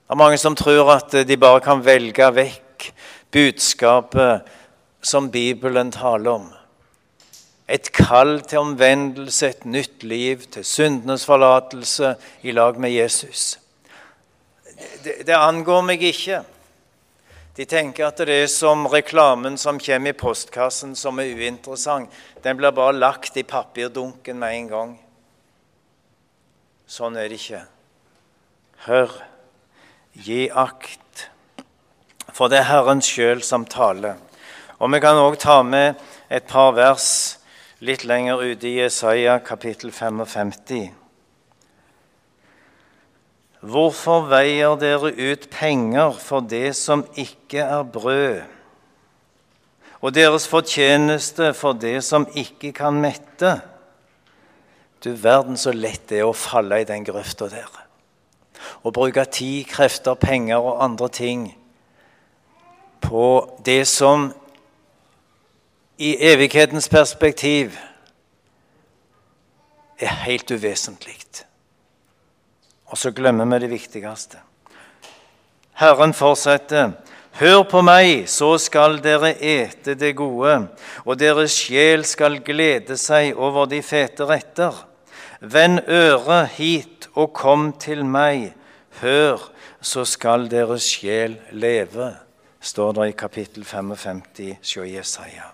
Det 0.07 0.15
er 0.15 0.19
mange 0.21 0.37
som 0.39 0.55
tror 0.55 0.93
at 0.93 1.15
de 1.27 1.39
bare 1.39 1.63
kan 1.63 1.81
velge 1.83 2.29
vekk 2.35 2.91
budskapet 3.33 4.47
som 5.03 5.31
Bibelen 5.31 5.91
taler 5.91 6.31
om. 6.31 6.45
Et 7.67 7.89
kall 7.91 8.39
til 8.47 8.63
omvendelse, 8.63 9.47
et 9.47 9.65
nytt 9.65 10.03
liv, 10.07 10.45
til 10.51 10.63
syndenes 10.65 11.25
forlatelse 11.27 12.13
i 12.47 12.53
lag 12.55 12.79
med 12.79 12.93
Jesus. 12.95 13.57
Det, 15.03 15.25
det 15.27 15.35
angår 15.35 15.81
meg 15.83 16.03
ikke. 16.07 16.43
De 17.57 17.65
tenker 17.65 18.05
at 18.05 18.21
det 18.21 18.35
er 18.43 18.51
som 18.51 18.85
reklamen 18.87 19.57
som 19.57 19.79
kommer 19.81 20.13
i 20.13 20.17
postkassen, 20.17 20.93
som 20.95 21.19
er 21.19 21.33
uinteressant. 21.33 22.11
Den 22.43 22.59
blir 22.59 22.71
bare 22.71 22.93
lagt 22.93 23.37
i 23.37 23.43
papirdunken 23.43 24.37
med 24.39 24.53
en 24.53 24.67
gang. 24.69 24.93
Sånn 26.87 27.17
er 27.17 27.27
det 27.27 27.39
ikke. 27.41 27.63
Hør, 28.85 29.11
gi 30.13 30.47
akt, 30.53 31.01
For 32.31 32.51
det 32.53 32.59
er 32.61 32.69
Herren 32.69 33.01
sjøl 33.01 33.41
som 33.41 33.63
taler. 33.65 34.19
Og 34.77 34.91
vi 34.93 34.99
kan 35.01 35.17
òg 35.17 35.39
ta 35.41 35.63
med 35.65 35.97
et 36.29 36.45
par 36.45 36.75
vers 36.77 37.36
litt 37.79 38.03
lenger 38.09 38.41
ute 38.41 38.67
i 38.67 38.77
Jesaja 38.79 39.37
kapittel 39.45 39.91
55. 39.93 40.89
Hvorfor 43.67 44.27
veier 44.31 44.77
dere 44.81 45.11
ut 45.13 45.47
penger 45.53 46.17
for 46.21 46.45
det 46.45 46.73
som 46.77 47.03
ikke 47.17 47.61
er 47.61 47.83
brød, 47.83 48.41
og 49.97 50.13
deres 50.13 50.45
fortjeneste 50.49 51.51
for 51.57 51.77
det 51.77 51.99
som 52.05 52.27
ikke 52.37 52.71
kan 52.73 52.97
mette? 53.01 53.59
Du 55.03 55.11
verden 55.13 55.57
så 55.57 55.73
lett 55.73 56.07
det 56.09 56.21
er 56.21 56.29
å 56.29 56.37
falle 56.37 56.81
i 56.81 56.87
den 56.89 57.05
grøfta 57.05 57.49
der. 57.49 57.69
Å 58.81 58.93
bruke 58.93 59.25
tid, 59.29 59.67
krefter, 59.69 60.17
penger 60.17 60.57
og 60.57 60.81
andre 60.81 61.09
ting 61.13 61.47
på 63.05 63.25
det 63.65 63.83
som 63.89 64.31
i 65.97 66.15
evighetens 66.31 66.89
perspektiv 66.89 67.77
er 69.99 70.13
helt 70.25 70.51
uvesentlig. 70.51 71.17
Og 72.87 72.97
så 72.97 73.11
glemmer 73.11 73.45
vi 73.45 73.59
det 73.65 73.69
viktigste. 73.69 74.39
Herren 75.77 76.13
fortsetter. 76.13 76.91
Hør 77.37 77.63
på 77.69 77.83
meg, 77.85 78.25
så 78.29 78.55
skal 78.57 78.97
dere 79.03 79.35
ete 79.37 79.93
det 79.93 80.15
gode, 80.17 80.55
og 81.05 81.19
deres 81.19 81.53
sjel 81.53 82.05
skal 82.05 82.39
glede 82.41 82.97
seg 82.97 83.37
over 83.37 83.67
de 83.69 83.83
fete 83.85 84.25
retter. 84.25 84.73
Vend 85.41 85.83
øret 85.85 86.55
hit 86.57 87.09
og 87.13 87.35
kom 87.37 87.73
til 87.77 88.01
meg. 88.05 88.55
Hør, 89.03 89.51
så 89.81 90.05
skal 90.05 90.47
deres 90.49 90.87
sjel 90.95 91.37
leve, 91.51 92.15
står 92.61 92.97
det 92.97 93.11
i 93.11 93.19
kapittel 93.19 93.65
55 93.65 94.57
hos 94.73 94.89
Jesaja. 94.89 95.51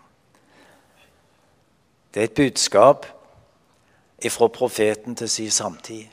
Det 2.13 2.19
er 2.19 2.23
et 2.23 2.31
budskap 2.31 3.05
ifra 4.21 4.47
profeten 4.47 5.15
til 5.15 5.29
sin 5.29 5.51
samtid. 5.51 6.03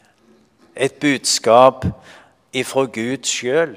Et 0.76 0.94
budskap 0.94 1.84
ifra 2.52 2.84
Gud 2.84 3.24
sjøl 3.24 3.76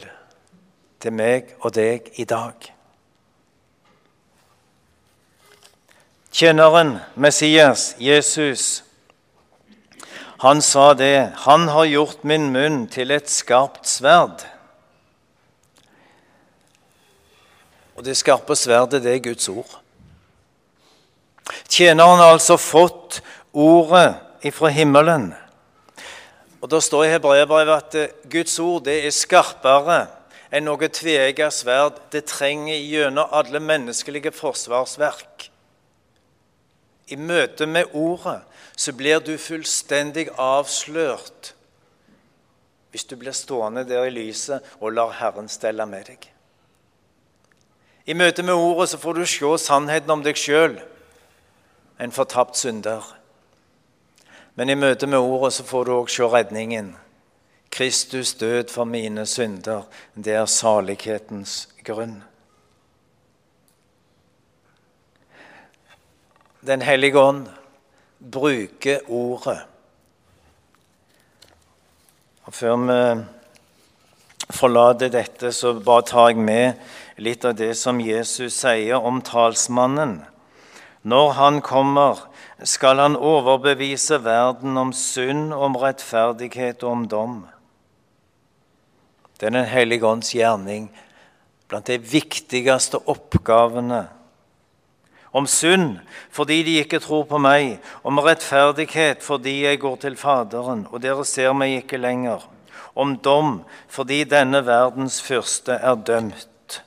til 1.00 1.14
meg 1.14 1.52
og 1.60 1.76
deg 1.76 2.08
i 2.16 2.24
dag. 2.24 2.56
Tjeneren, 6.32 6.98
Messias, 7.16 7.96
Jesus, 8.00 8.84
han 10.40 10.62
sa 10.62 10.94
det. 10.94 11.34
Han 11.46 11.68
har 11.68 11.86
gjort 11.86 12.24
min 12.24 12.50
munn 12.52 12.88
til 12.88 13.12
et 13.12 13.30
skarpt 13.30 13.88
sverd. 13.88 14.48
Og 17.96 18.06
det 18.06 18.18
skarpe 18.18 18.56
sverdet, 18.56 19.04
det 19.04 19.16
er 19.16 19.24
Guds 19.30 19.50
ord. 19.50 19.83
Tjeneren 21.68 22.20
har 22.20 22.34
altså 22.36 22.58
fått 22.58 23.22
ordet 23.52 24.16
ifra 24.46 24.72
himmelen. 24.74 25.32
Og 26.64 26.70
Da 26.70 26.80
står 26.80 27.06
i 27.06 27.14
Hebreabrevet 27.14 27.76
at 27.76 27.96
eh, 28.00 28.12
Guds 28.32 28.56
ord 28.60 28.86
det 28.86 29.02
er 29.04 29.12
skarpere 29.12 30.06
enn 30.54 30.64
noe 30.68 30.88
tveegget 30.88 31.56
sverd. 31.56 32.00
Det 32.14 32.24
trenger 32.30 32.78
gjennom 32.78 33.34
alle 33.36 33.60
menneskelige 33.60 34.32
forsvarsverk. 34.32 35.50
I 37.12 37.18
møte 37.20 37.68
med 37.68 37.92
ordet 37.92 38.40
så 38.80 38.94
blir 38.96 39.20
du 39.20 39.36
fullstendig 39.38 40.30
avslørt 40.40 41.52
hvis 42.94 43.08
du 43.10 43.16
blir 43.18 43.34
stående 43.34 43.84
der 43.90 44.06
i 44.06 44.14
lyset 44.14 44.64
og 44.80 44.94
lar 44.94 45.16
Herren 45.18 45.50
stelle 45.50 45.86
med 45.90 46.06
deg. 46.12 46.28
I 48.06 48.14
møte 48.14 48.44
med 48.46 48.54
ordet 48.54 48.92
så 48.92 49.00
får 49.02 49.18
du 49.18 49.26
se 49.26 49.52
sannheten 49.66 50.14
om 50.14 50.24
deg 50.24 50.38
sjøl 50.38 50.78
en 52.00 52.12
fortapt 52.12 52.58
synder. 52.58 53.04
Men 54.56 54.70
i 54.70 54.76
møte 54.76 55.08
med 55.08 55.20
ordet 55.20 55.54
så 55.54 55.64
får 55.66 55.86
du 55.86 55.92
òg 55.96 56.12
se 56.14 56.28
redningen. 56.30 56.94
Kristus 57.74 58.34
død 58.38 58.70
for 58.70 58.86
mine 58.86 59.26
synder. 59.26 59.88
Det 60.16 60.36
er 60.38 60.46
salighetens 60.46 61.70
grunn. 61.86 62.22
Den 66.62 66.82
hellige 66.82 67.20
ånd 67.20 67.48
bruker 68.32 69.00
ordet. 69.10 69.60
Og 72.44 72.54
Før 72.54 72.76
vi 72.78 73.24
forlater 74.54 75.10
dette, 75.10 75.52
så 75.52 75.74
bare 75.80 76.06
tar 76.08 76.30
jeg 76.30 76.38
med 76.38 76.74
litt 77.18 77.46
av 77.46 77.56
det 77.58 77.74
som 77.78 78.00
Jesus 78.00 78.54
sier 78.54 79.02
om 79.02 79.22
talsmannen. 79.22 80.22
Når 81.04 81.32
han 81.36 81.60
kommer, 81.62 82.22
skal 82.64 83.02
han 83.04 83.18
overbevise 83.20 84.22
verden 84.24 84.78
om 84.80 84.94
synd, 84.96 85.52
om 85.54 85.76
rettferdighet 85.76 86.84
og 86.84 86.92
om 86.92 87.08
dom. 87.08 87.34
Det 89.40 89.50
er 89.50 89.52
Den 89.52 89.68
hellige 89.68 90.08
ånds 90.08 90.32
gjerning 90.32 90.88
blant 91.68 91.90
de 91.92 91.98
viktigste 91.98 93.02
oppgavene. 93.10 94.06
Om 95.34 95.48
synd 95.50 95.98
fordi 96.32 96.62
de 96.64 96.78
ikke 96.80 97.02
tror 97.04 97.26
på 97.28 97.42
meg, 97.42 97.82
om 98.04 98.22
rettferdighet 98.24 99.24
fordi 99.26 99.64
jeg 99.66 99.82
går 99.82 100.00
til 100.06 100.16
Faderen, 100.16 100.86
og 100.92 101.02
dere 101.04 101.26
ser 101.26 101.52
meg 101.58 101.82
ikke 101.82 102.00
lenger. 102.00 102.46
Om 102.96 103.18
dom 103.18 103.54
fordi 103.92 104.24
denne 104.24 104.64
verdens 104.64 105.20
fyrste 105.22 105.76
er 105.82 106.00
dømt. 106.00 106.80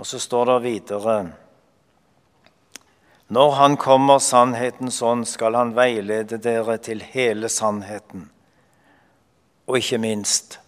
Og 0.00 0.08
så 0.08 0.18
står 0.18 0.56
det 0.56 0.62
videre 0.64 1.18
når 3.28 3.50
han 3.50 3.76
kommer 3.76 4.18
sannhetens 4.18 5.02
ånd, 5.02 5.24
skal 5.26 5.54
han 5.54 5.72
veilede 5.76 6.38
dere 6.38 6.76
til 6.76 7.02
hele 7.02 7.48
sannheten. 7.48 8.28
Og 9.66 9.80
ikke 9.80 9.98
minst 9.98 10.58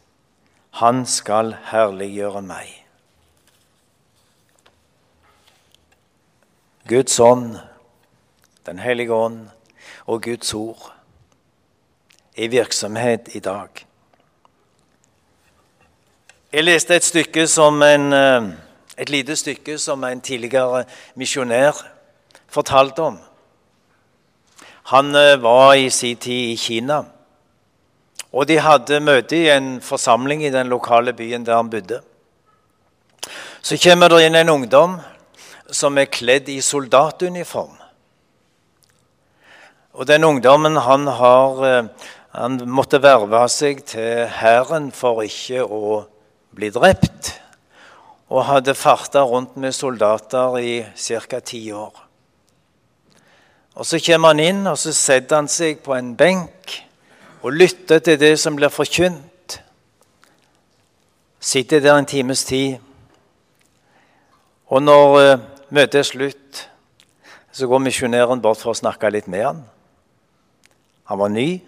han 0.81 1.05
skal 1.09 1.55
herliggjøre 1.71 2.43
meg. 2.43 2.69
Guds 6.89 7.21
ånd, 7.21 7.57
Den 8.67 8.79
hellige 8.79 9.13
ånd 9.15 9.49
og 10.07 10.23
Guds 10.23 10.55
ord 10.55 10.93
i 12.35 12.49
virksomhet 12.51 13.29
i 13.35 13.39
dag. 13.39 13.69
Jeg 16.53 16.65
leste 16.65 16.97
et, 16.97 17.05
stykke 17.05 17.47
som 17.47 17.83
en, 17.83 18.13
eh, 18.13 18.49
et 18.99 19.11
lite 19.11 19.37
stykke 19.37 19.79
som 19.79 20.05
en 20.05 20.21
tidligere 20.21 20.85
misjonær 21.15 21.96
fortalte 22.53 23.03
om. 23.03 23.19
Han 24.93 25.15
eh, 25.15 25.37
var 25.37 25.75
i 25.75 25.91
sin 25.91 26.17
tid 26.17 26.53
i 26.53 26.57
Kina. 26.57 27.05
Og 28.33 28.47
de 28.49 28.59
hadde 28.61 29.01
møte 29.01 29.39
i 29.39 29.49
en 29.51 29.81
forsamling 29.81 30.45
i 30.45 30.53
den 30.53 30.69
lokale 30.69 31.15
byen 31.17 31.47
der 31.47 31.57
han 31.57 31.71
bodde. 31.71 32.03
Så 33.63 33.79
kommer 33.83 34.13
det 34.13 34.27
inn 34.27 34.39
en 34.39 34.53
ungdom 34.53 35.01
som 35.73 35.99
er 35.99 36.11
kledd 36.13 36.49
i 36.53 36.61
soldatuniform. 36.63 37.75
Og 39.97 40.07
den 40.07 40.25
ungdommen 40.29 40.77
han 40.85 41.09
har 41.09 41.65
eh, 41.67 41.89
han 42.37 42.59
måtte 42.69 42.99
verve 43.01 43.39
seg 43.49 43.79
til 43.89 44.27
hæren 44.29 44.91
for 44.93 45.23
ikke 45.25 45.63
å 45.65 46.03
bli 46.53 46.69
drept. 46.69 47.31
Og 48.29 48.45
hadde 48.45 48.75
farta 48.77 49.23
rundt 49.25 49.55
med 49.57 49.73
soldater 49.73 50.59
i 50.61 50.75
ca. 50.93 51.41
ti 51.41 51.63
år. 51.73 52.06
Og 53.77 53.87
Så 53.87 54.01
kommer 54.01 54.33
han 54.33 54.41
inn, 54.41 54.67
og 54.67 54.79
så 54.81 54.93
setter 54.97 55.37
han 55.37 55.49
seg 55.53 55.83
på 55.85 55.93
en 55.93 56.15
benk 56.17 56.73
og 57.45 57.53
lytter 57.53 58.01
til 58.01 58.17
det 58.19 58.39
som 58.41 58.57
blir 58.57 58.73
forkynt. 58.73 59.59
Sitter 61.41 61.83
der 61.85 61.99
en 61.99 62.09
times 62.09 62.45
tid. 62.45 62.79
Og 64.67 64.83
når 64.83 65.17
uh, 65.21 65.41
møtet 65.71 66.01
er 66.01 66.09
slutt, 66.09 66.63
så 67.53 67.69
går 67.69 67.85
misjonæren 67.85 68.41
bort 68.43 68.63
for 68.65 68.73
å 68.73 68.81
snakke 68.81 69.11
litt 69.13 69.29
med 69.29 69.45
han. 69.45 69.61
Han 71.13 71.21
var 71.21 71.31
ny, 71.31 71.61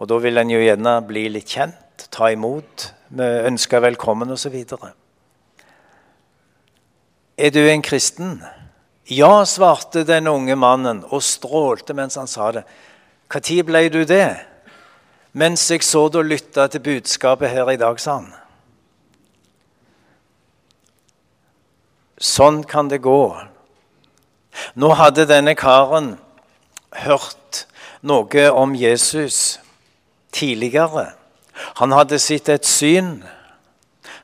og 0.00 0.08
da 0.08 0.18
vil 0.24 0.40
han 0.40 0.50
jo 0.50 0.58
gjerne 0.58 0.96
bli 1.06 1.26
litt 1.36 1.52
kjent, 1.52 2.08
ta 2.10 2.32
imot, 2.32 2.88
ønske 3.20 3.80
velkommen 3.84 4.32
osv. 4.32 4.56
Er 7.36 7.54
du 7.54 7.60
en 7.60 7.84
kristen? 7.84 8.40
Ja, 9.10 9.44
svarte 9.44 10.04
den 10.06 10.28
unge 10.30 10.54
mannen 10.54 11.00
og 11.10 11.24
strålte 11.26 11.96
mens 11.98 12.14
han 12.14 12.28
sa 12.30 12.52
det. 12.54 12.62
Når 13.30 13.64
ble 13.66 13.88
du 13.90 14.04
det? 14.06 14.38
Mens 15.34 15.64
jeg 15.70 15.82
så 15.82 16.04
og 16.06 16.26
lytta 16.26 16.68
til 16.70 16.82
budskapet 16.82 17.50
her 17.50 17.70
i 17.70 17.78
dag, 17.78 17.98
sa 17.98 18.20
han. 18.20 18.30
Sånn 22.22 22.62
kan 22.62 22.90
det 22.90 23.00
gå. 23.02 23.34
Nå 24.78 24.92
hadde 24.94 25.26
denne 25.26 25.56
karen 25.58 26.12
hørt 27.02 27.64
noe 28.06 28.46
om 28.54 28.78
Jesus 28.78 29.58
tidligere. 30.30 31.16
Han 31.82 31.98
hadde 31.98 32.22
sett 32.22 32.48
et 32.48 32.66
syn 32.66 33.22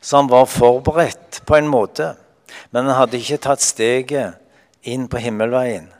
Så 0.00 0.20
han 0.20 0.28
var 0.30 0.46
forberedt 0.46 1.40
på 1.46 1.56
en 1.56 1.66
måte. 1.66 2.12
Men 2.70 2.86
han 2.86 3.00
hadde 3.00 3.18
ikke 3.18 3.42
tatt 3.42 3.62
steget 3.64 4.36
inn 4.88 5.06
på 5.10 5.20
himmelveien. 5.22 5.90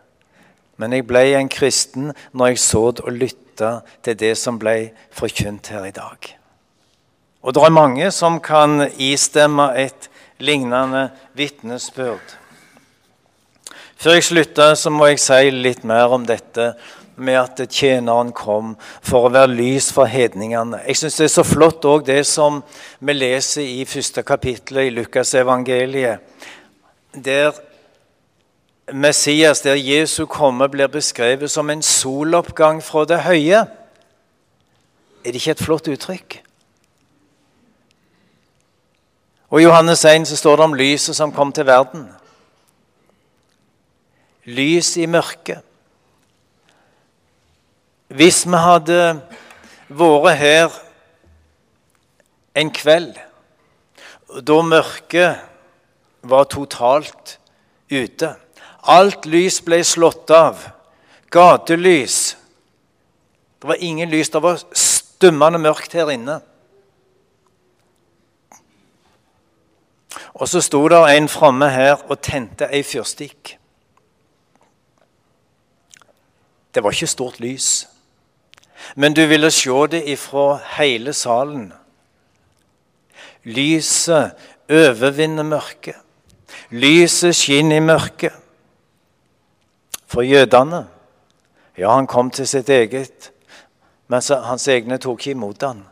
Men 0.77 0.93
jeg 0.93 1.07
ble 1.09 1.23
en 1.37 1.51
kristen 1.53 2.11
når 2.37 2.53
jeg 2.53 2.63
så 2.65 2.83
og 2.91 3.13
lytta 3.13 3.79
til 4.05 4.19
det 4.21 4.35
som 4.39 4.59
ble 4.61 4.93
forkynt 5.17 5.73
her 5.73 5.87
i 5.89 5.95
dag. 5.97 6.33
Og 7.47 7.55
det 7.55 7.63
er 7.63 7.73
mange 7.73 8.11
som 8.13 8.41
kan 8.43 8.89
istemme 8.99 9.71
et 9.79 10.11
lignende 10.43 11.09
vitnesbyrd. 11.39 12.37
Før 13.97 14.19
jeg 14.19 14.27
slutter, 14.27 14.75
så 14.77 14.93
må 14.93 15.09
jeg 15.09 15.23
si 15.23 15.51
litt 15.55 15.85
mer 15.89 16.13
om 16.13 16.27
dette 16.29 16.75
med 17.17 17.39
at 17.41 17.63
tjeneren 17.73 18.33
kom 18.37 18.75
for 19.01 19.25
å 19.25 19.33
være 19.33 19.55
lys 19.55 19.89
for 19.95 20.11
hedningene. 20.11 20.83
Jeg 20.85 21.01
syns 21.01 21.17
det 21.17 21.29
er 21.31 21.33
så 21.33 21.45
flott 21.47 21.87
òg 21.89 22.05
det 22.11 22.21
som 22.29 22.61
vi 23.01 23.17
leser 23.17 23.65
i 23.65 23.87
første 23.89 24.21
kapittel 24.27 24.83
i 24.83 24.91
Lukas 24.93 25.33
evangeliet, 25.39 26.21
der 27.17 27.57
Messias, 28.93 29.63
der 29.63 29.75
Jesu 29.75 30.27
komme, 30.27 30.69
blir 30.69 30.87
beskrevet 30.89 31.51
som 31.51 31.71
en 31.71 31.83
soloppgang 31.83 32.83
fra 32.83 33.05
det 33.05 33.25
høye. 33.25 33.67
Er 35.25 35.33
det 35.33 35.41
ikke 35.41 35.51
et 35.51 35.63
flott 35.63 35.89
uttrykk? 35.91 36.43
Og 39.51 39.61
I 39.61 39.65
Johannes 39.65 40.05
1 40.05 40.29
så 40.29 40.37
står 40.37 40.57
det 40.57 40.65
om 40.65 40.75
lyset 40.75 41.17
som 41.17 41.33
kom 41.33 41.53
til 41.53 41.67
verden. 41.67 42.07
Lys 44.45 44.97
i 44.97 45.07
mørket. 45.07 45.63
Hvis 48.09 48.45
vi 48.47 48.55
hadde 48.55 49.21
vært 49.89 50.39
her 50.39 50.81
en 52.55 52.71
kveld 52.71 53.17
da 54.47 54.63
mørket 54.63 55.43
var 56.23 56.47
totalt 56.51 57.39
ute 57.91 58.35
Alt 58.87 59.27
lys 59.27 59.61
ble 59.67 59.83
slått 59.85 60.31
av. 60.31 60.63
Gatelys. 61.31 62.37
Det 63.59 63.69
var 63.69 63.83
ingen 63.83 64.11
lys. 64.11 64.31
Det 64.31 64.43
var 64.43 64.63
stummende 64.73 65.59
mørkt 65.59 65.97
her 65.99 66.11
inne. 66.15 66.41
Og 70.37 70.49
så 70.49 70.61
sto 70.61 70.83
det 70.89 71.01
en 71.17 71.29
framme 71.29 71.69
her 71.73 71.97
og 72.11 72.21
tente 72.25 72.69
ei 72.73 72.83
fyrstikk. 72.85 73.57
Det 76.75 76.83
var 76.85 76.93
ikke 76.93 77.09
stort 77.09 77.39
lys, 77.41 77.87
men 79.01 79.15
du 79.17 79.23
ville 79.27 79.49
se 79.51 79.77
det 79.91 80.03
ifra 80.13 80.59
hele 80.77 81.15
salen. 81.17 81.71
Lyset 83.49 84.37
overvinner 84.69 85.47
mørket. 85.47 85.97
Lyset 86.71 87.37
skinner 87.37 87.81
i 87.81 87.85
mørket. 87.85 88.35
For 90.07 90.23
jødene 90.23 90.87
Ja, 91.79 91.95
han 91.95 92.07
kom 92.07 92.31
til 92.31 92.49
sitt 92.49 92.69
eget, 92.69 93.33
men 94.09 94.23
hans 94.31 94.69
egne 94.69 94.97
tok 94.99 95.21
ikke 95.21 95.31
imot 95.31 95.63
han. 95.63 95.83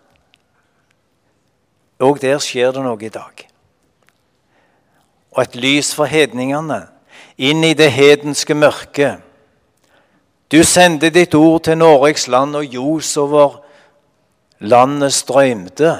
Og 2.01 2.23
der 2.23 2.39
skjer 2.41 2.73
det 2.73 2.85
noe 2.85 3.05
i 3.05 3.13
dag. 3.13 3.45
Og 5.35 5.43
et 5.43 5.59
lys 5.61 5.93
for 5.95 6.09
hedningene 6.09 6.87
inn 7.37 7.65
i 7.65 7.75
det 7.77 7.91
hedenske 7.93 8.55
mørket. 8.55 9.21
Du 10.53 10.63
sendte 10.65 11.11
ditt 11.11 11.35
ord 11.35 11.65
til 11.67 11.79
Norges 11.79 12.29
land, 12.29 12.57
og 12.57 12.65
ljos 12.65 13.17
over 13.17 13.61
landet 14.61 15.13
strømte, 15.13 15.95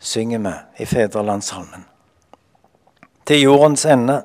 synger 0.00 0.38
vi 0.38 0.82
i 0.82 0.86
Fedrelandssalmen. 0.86 1.86
Til 3.26 3.40
jordens 3.40 3.84
ende. 3.86 4.22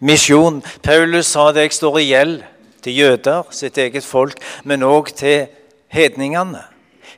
Misjon. 0.00 0.62
Paulus 0.82 1.26
sa 1.26 1.50
det 1.52 1.68
jeg 1.68 1.76
står 1.78 1.98
i 1.98 2.08
gjeld 2.10 2.42
til 2.82 2.98
jøder, 2.98 3.48
sitt 3.50 3.78
eget 3.78 4.06
folk, 4.06 4.38
men 4.64 4.86
òg 4.86 5.12
til 5.16 5.48
hedningene. 5.92 6.62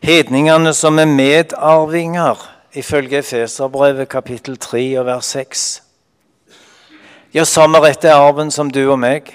Hedningene 0.00 0.72
som 0.74 0.98
er 0.98 1.08
medarvinger, 1.10 2.40
ifølge 2.74 3.18
Efeserbrevet 3.18 4.08
kapittel 4.08 4.56
3 4.58 4.84
og 5.00 5.06
vers 5.06 5.32
6. 5.36 5.82
Ja, 7.34 7.44
samme 7.44 7.78
rett 7.78 8.04
er 8.04 8.18
arven 8.18 8.50
som 8.50 8.70
du 8.70 8.82
og 8.90 8.98
meg. 8.98 9.28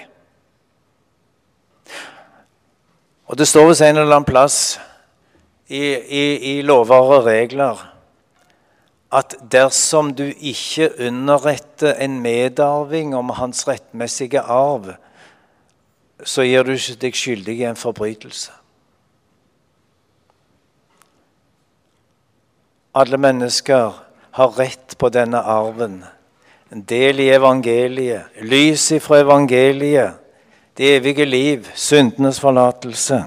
Og 3.26 3.38
det 3.38 3.48
står 3.48 3.70
hos 3.70 3.80
en 3.80 3.96
eller 3.96 4.12
annen 4.12 4.28
plass 4.28 4.78
i, 5.68 5.80
i, 5.80 6.24
i 6.56 6.62
lover 6.62 7.14
og 7.16 7.24
regler 7.26 7.95
at 9.12 9.36
dersom 9.52 10.14
du 10.14 10.24
ikke 10.24 10.90
underretter 11.06 11.94
en 12.02 12.20
medarving 12.20 13.14
om 13.16 13.30
hans 13.38 13.68
rettmessige 13.68 14.40
arv, 14.40 14.94
så 16.24 16.42
gjør 16.42 16.72
du 16.72 16.76
deg 17.00 17.14
skyldig 17.14 17.58
i 17.60 17.66
en 17.68 17.78
forbrytelse. 17.78 18.52
Alle 22.96 23.18
mennesker 23.20 23.92
har 24.36 24.58
rett 24.58 24.96
på 24.98 25.10
denne 25.12 25.38
arven. 25.38 26.00
En 26.72 26.82
del 26.82 27.20
i 27.20 27.28
evangeliet, 27.30 28.32
lys 28.40 28.88
ifra 28.96 29.20
evangeliet, 29.20 30.16
det 30.76 30.96
evige 30.96 31.24
liv, 31.24 31.68
syndenes 31.74 32.40
forlatelse. 32.40 33.22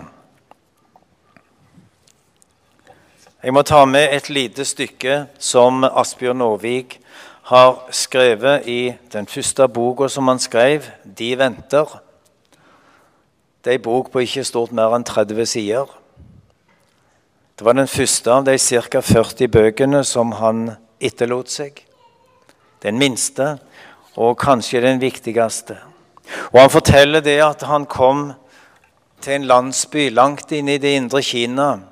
Jeg 3.40 3.54
må 3.56 3.62
ta 3.64 3.86
med 3.88 4.12
et 4.12 4.26
lite 4.36 4.66
stykke 4.68 5.14
som 5.40 5.86
Asbjørn 5.88 6.42
Nåvik 6.42 6.98
har 7.48 7.78
skrevet 7.96 8.66
i 8.68 8.96
den 9.14 9.28
første 9.32 9.68
boka 9.72 10.10
som 10.12 10.28
han 10.28 10.40
skrev, 10.40 10.84
'De 11.06 11.38
venter'. 11.40 12.00
Det 13.64 13.72
er 13.72 13.76
en 13.76 13.82
bok 13.82 14.12
på 14.12 14.20
ikke 14.20 14.44
stort 14.44 14.72
mer 14.72 14.96
enn 14.96 15.04
30 15.04 15.46
sider. 15.46 15.86
Det 17.60 17.66
var 17.66 17.74
den 17.74 17.88
første 17.88 18.32
av 18.32 18.44
de 18.46 18.58
ca. 18.58 19.00
40 19.00 19.48
bøkene 19.48 20.04
som 20.04 20.32
han 20.32 20.76
etterlot 21.00 21.50
seg. 21.50 21.86
Den 22.84 23.00
minste 23.00 23.58
og 24.18 24.38
kanskje 24.38 24.82
den 24.82 25.02
viktigste. 25.02 25.78
Og 26.52 26.60
Han 26.60 26.70
forteller 26.70 27.20
det 27.20 27.40
at 27.40 27.62
han 27.62 27.86
kom 27.86 28.34
til 29.22 29.34
en 29.34 29.48
landsby 29.48 30.10
langt 30.10 30.52
inne 30.52 30.74
i 30.74 30.78
det 30.78 30.96
indre 30.96 31.22
Kina 31.22 31.89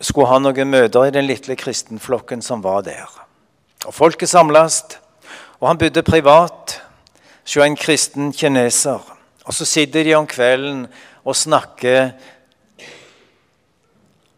skulle 0.00 0.28
ha 0.28 0.38
noen 0.40 0.70
møter 0.70 1.06
i 1.06 1.14
den 1.14 1.26
lille 1.28 1.56
kristenflokken 1.56 2.42
som 2.42 2.62
var 2.64 2.82
der. 2.86 3.08
Og 3.86 3.94
Folket 3.94 4.28
samles, 4.28 4.82
og 5.60 5.68
han 5.68 5.78
bodde 5.78 6.02
privat 6.02 6.80
hos 7.44 7.56
en 7.56 7.76
kristen 7.76 8.32
kineser. 8.32 9.00
Og 9.44 9.54
Så 9.54 9.64
sitter 9.64 10.04
de 10.04 10.14
om 10.14 10.26
kvelden 10.26 10.86
og 11.24 11.36
snakker, 11.36 12.10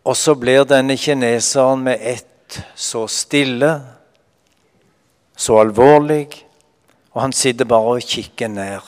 og 0.05 0.17
så 0.17 0.35
blir 0.35 0.65
denne 0.65 0.97
kineseren 0.97 1.83
med 1.85 1.99
ett 2.01 2.63
så 2.75 3.07
stille, 3.07 3.81
så 5.37 5.61
alvorlig, 5.61 6.27
og 7.13 7.23
han 7.23 7.33
sitter 7.33 7.65
bare 7.65 7.97
og 7.97 8.03
kikker 8.03 8.49
ned. 8.49 8.81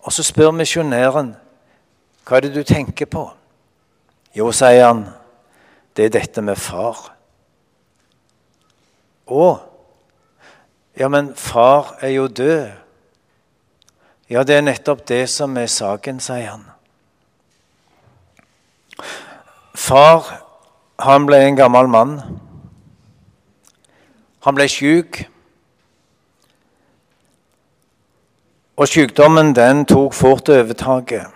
Og 0.00 0.12
så 0.12 0.22
spør 0.22 0.50
misjonæren, 0.50 1.36
'Hva 2.24 2.36
er 2.36 2.40
det 2.40 2.54
du 2.54 2.62
tenker 2.62 3.06
på?' 3.06 3.30
Jo, 4.34 4.52
sier 4.52 4.86
han, 4.86 5.08
det 5.96 6.04
er 6.04 6.14
dette 6.14 6.42
med 6.42 6.58
far. 6.58 7.10
Å, 9.30 9.46
ja, 10.98 11.08
men 11.08 11.32
far 11.38 11.94
er 12.02 12.14
jo 12.16 12.26
død. 12.26 12.70
Ja, 14.30 14.42
det 14.46 14.56
er 14.56 14.66
nettopp 14.66 15.06
det 15.08 15.24
som 15.30 15.56
er 15.58 15.66
saken, 15.70 16.20
sier 16.22 16.52
han. 16.52 16.66
Far, 19.74 20.28
han 21.02 21.26
ble 21.26 21.40
en 21.46 21.58
gammel 21.58 21.90
mann. 21.90 22.14
Han 24.46 24.54
ble 24.54 24.68
sjuk. 24.70 25.24
Og 28.80 28.88
sykdommen 28.88 29.54
den 29.56 29.82
tok 29.88 30.14
fort 30.16 30.48
overtaket. 30.48 31.26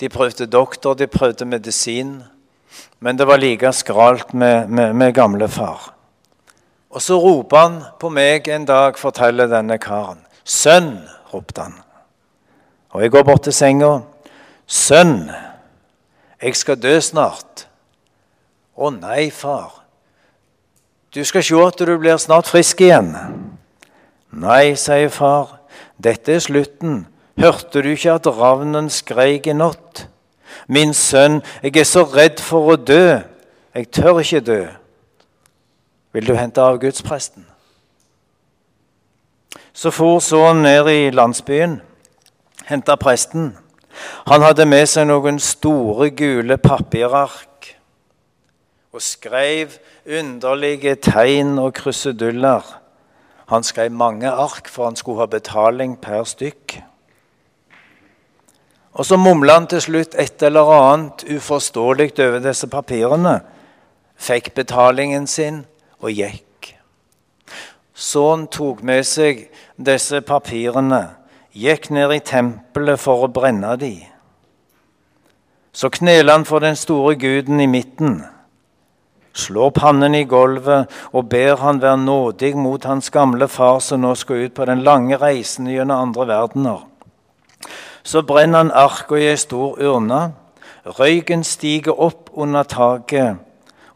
De 0.00 0.08
prøvde 0.08 0.48
doktor, 0.50 0.94
de 0.98 1.06
prøvde 1.06 1.46
medisin. 1.46 2.22
Men 3.02 3.16
det 3.18 3.26
var 3.26 3.40
like 3.42 3.72
skralt 3.74 4.32
med, 4.32 4.68
med, 4.70 4.94
med 4.94 5.14
gamlefar. 5.14 5.90
Og 6.90 7.02
så 7.02 7.16
roper 7.18 7.58
han 7.58 7.78
på 7.98 8.10
meg 8.14 8.46
en 8.46 8.66
dag, 8.68 8.98
forteller 8.98 9.50
denne 9.50 9.78
karen. 9.82 10.20
'Sønn', 10.44 11.08
ropte 11.34 11.62
han. 11.62 11.74
Og 12.94 13.02
jeg 13.02 13.10
går 13.10 13.22
bort 13.22 13.42
til 13.42 13.52
senga. 13.52 14.00
'Sønn, 14.66 15.30
jeg 16.42 16.54
skal 16.56 16.78
dø 16.78 17.00
snart.' 17.00 17.66
'Å 18.78 18.90
nei, 18.94 19.30
far. 19.30 19.82
Du 21.14 21.24
skal 21.24 21.42
se 21.42 21.58
at 21.58 21.78
du 21.78 21.98
blir 21.98 22.22
snart 22.22 22.46
frisk 22.46 22.80
igjen.' 22.80 23.16
'Nei', 24.30 24.76
sier 24.76 25.08
far. 25.08 25.58
'Dette 25.98 26.38
er 26.38 26.38
slutten. 26.38 27.06
Hørte 27.38 27.82
du 27.82 27.88
ikke 27.96 28.14
at 28.14 28.26
ravnen 28.26 28.90
skreik 28.90 29.46
i 29.46 29.58
natt?' 29.58 30.11
Min 30.68 30.94
sønn, 30.94 31.42
jeg 31.62 31.76
er 31.76 31.88
så 31.88 32.04
redd 32.04 32.40
for 32.40 32.74
å 32.74 32.76
dø. 32.76 33.18
Jeg 33.74 33.90
tør 33.90 34.20
ikke 34.20 34.40
dø. 34.40 34.60
Vil 36.12 36.28
du 36.28 36.34
hente 36.36 36.60
av 36.60 36.78
gudspresten? 36.80 37.46
Så 39.72 39.90
for 39.90 40.20
sønnen 40.20 40.62
ned 40.62 40.88
i 40.92 41.10
landsbyen, 41.10 41.80
henta 42.68 42.96
presten. 43.00 43.54
Han 44.28 44.44
hadde 44.44 44.66
med 44.68 44.86
seg 44.88 45.08
noen 45.08 45.40
store, 45.40 46.10
gule 46.16 46.58
papirark 46.60 47.48
og 48.92 49.00
skrev 49.00 49.78
underlige 50.04 50.94
tegn 51.00 51.56
og 51.58 51.72
kruseduller. 51.74 52.64
Han 53.48 53.64
skrev 53.64 53.92
mange 53.92 54.28
ark, 54.28 54.68
for 54.68 54.84
han 54.84 54.96
skulle 54.96 55.24
ha 55.24 55.26
betaling 55.26 55.96
per 56.00 56.24
stykk. 56.28 56.76
Og 58.92 59.06
så 59.06 59.16
mumla 59.16 59.56
han 59.56 59.66
til 59.70 59.80
slutt 59.80 60.16
et 60.20 60.42
eller 60.44 60.68
annet 60.76 61.24
uforståelig 61.24 62.12
over 62.20 62.42
disse 62.44 62.68
papirene, 62.68 63.38
fikk 64.20 64.52
betalingen 64.54 65.26
sin 65.26 65.62
og 66.02 66.12
gikk. 66.12 66.74
Sønnen 67.94 68.48
tok 68.52 68.82
med 68.84 69.06
seg 69.08 69.46
disse 69.80 70.20
papirene, 70.26 71.06
gikk 71.56 71.88
ned 71.92 72.12
i 72.12 72.20
tempelet 72.24 73.00
for 73.00 73.24
å 73.24 73.32
brenne 73.32 73.76
de. 73.80 73.94
Så 75.72 75.88
kneler 75.88 76.36
han 76.36 76.44
for 76.44 76.60
den 76.60 76.76
store 76.76 77.16
guden 77.16 77.60
i 77.64 77.70
midten, 77.70 78.20
slår 79.32 79.70
pannen 79.72 80.12
i 80.14 80.26
gulvet 80.28 80.92
og 81.16 81.30
ber 81.32 81.56
han 81.64 81.80
være 81.80 82.04
nådig 82.04 82.52
mot 82.60 82.84
hans 82.84 83.08
gamle 83.10 83.48
far 83.48 83.80
som 83.80 84.04
nå 84.04 84.12
skal 84.20 84.44
ut 84.44 84.54
på 84.58 84.66
den 84.68 84.84
lange 84.84 85.16
reisen 85.16 85.70
gjennom 85.72 86.10
andre 86.10 86.28
verdener. 86.28 86.82
Så 88.02 88.22
brenner 88.22 88.58
han 88.58 88.70
arka 88.70 89.16
i 89.16 89.28
ei 89.30 89.36
stor 89.36 89.78
urne. 89.78 90.32
Røyken 90.86 91.44
stiger 91.44 92.00
opp 92.00 92.30
under 92.34 92.62
taket 92.62 93.38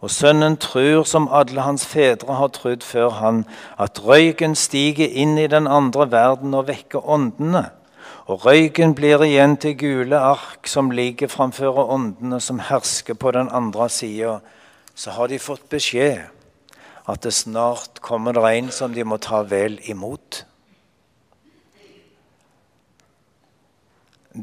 og 0.06 0.10
sønnen 0.10 0.54
tror, 0.56 1.02
som 1.02 1.28
alle 1.32 1.64
hans 1.64 1.86
fedre 1.88 2.36
har 2.38 2.52
trodd 2.54 2.84
før 2.84 3.10
han, 3.18 3.44
at 3.80 3.98
røyken 4.04 4.54
stiger 4.54 5.08
inn 5.08 5.38
i 5.40 5.48
den 5.50 5.66
andre 5.66 6.10
verden 6.12 6.54
og 6.54 6.68
vekker 6.68 7.08
åndene. 7.08 7.64
Og 8.26 8.44
røyken 8.46 8.94
blir 8.94 9.24
igjen 9.26 9.56
til 9.56 9.76
gule 9.78 10.18
ark 10.18 10.68
som 10.70 10.90
ligger 10.90 11.30
framfor 11.32 11.78
åndene 11.84 12.40
som 12.40 12.58
hersker 12.58 13.14
på 13.14 13.32
den 13.34 13.48
andre 13.50 13.88
sida. 13.88 14.38
Så 14.94 15.10
har 15.16 15.26
de 15.26 15.38
fått 15.38 15.68
beskjed 15.70 16.26
at 17.06 17.22
det 17.22 17.34
snart 17.34 18.00
kommer 18.02 18.34
det 18.34 18.46
en 18.50 18.70
som 18.70 18.94
de 18.94 19.04
må 19.04 19.18
ta 19.22 19.42
vel 19.46 19.78
imot. 19.90 20.44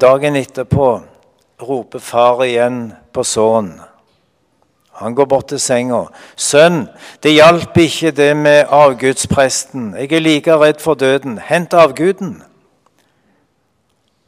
Dagen 0.01 0.35
etterpå 0.35 1.01
roper 1.61 1.99
far 1.99 2.43
igjen 2.45 2.93
på 3.13 3.23
sønnen. 3.23 3.81
Han 4.93 5.15
går 5.15 5.25
bort 5.25 5.47
til 5.47 5.59
senga. 5.59 6.05
'Sønn, 6.37 6.87
det 7.23 7.33
hjalp 7.33 7.77
ikke 7.77 8.11
det 8.11 8.37
med 8.37 8.65
avgudspresten. 8.69 9.95
Jeg 9.97 10.11
er 10.11 10.19
like 10.19 10.57
redd 10.57 10.79
for 10.79 10.93
døden. 10.93 11.37
Hent 11.37 11.73
avguden.' 11.73 12.43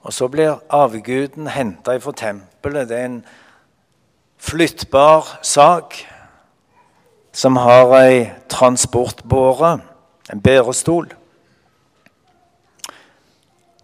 Og 0.02 0.14
så 0.14 0.28
blir 0.28 0.62
avguden 0.70 1.48
henta 1.48 1.98
fra 1.98 2.12
tempelet. 2.12 2.90
Det 2.90 2.98
er 3.00 3.06
en 3.06 3.26
flyttbar 4.38 5.40
sak 5.42 5.96
som 7.34 7.56
har 7.56 7.94
ei 8.00 8.32
transportbåre, 8.50 9.80
en 10.34 10.42
bærestol. 10.42 11.10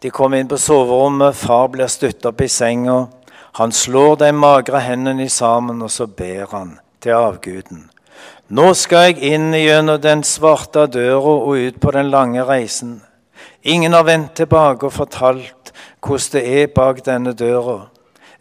De 0.02 0.10
kommer 0.10 0.38
inn 0.42 0.48
på 0.50 0.58
soverommet, 0.58 1.36
far 1.38 1.68
blir 1.70 1.90
støtt 1.92 2.26
opp 2.26 2.42
i 2.42 2.48
senga. 2.50 3.04
Han 3.60 3.72
slår 3.72 4.16
de 4.24 4.32
magre 4.34 4.80
hendene 4.82 5.28
sammen, 5.30 5.84
og 5.86 5.92
så 5.94 6.08
ber 6.08 6.48
han 6.56 6.80
til 7.04 7.14
avguden. 7.20 7.84
Nå 8.50 8.72
skal 8.74 9.12
jeg 9.12 9.36
inn 9.36 9.54
gjennom 9.54 10.02
den 10.02 10.26
svarte 10.26 10.88
døra 10.90 11.36
og 11.46 11.54
ut 11.54 11.78
på 11.80 11.94
den 11.94 12.10
lange 12.10 12.42
reisen. 12.50 12.98
Ingen 13.62 13.94
har 13.94 14.08
vendt 14.10 14.34
tilbake 14.42 14.90
og 14.90 14.96
fortalt 14.96 15.72
hvordan 16.02 16.34
det 16.34 16.44
er 16.50 16.74
bak 16.74 17.06
denne 17.06 17.36
døra. 17.38 17.92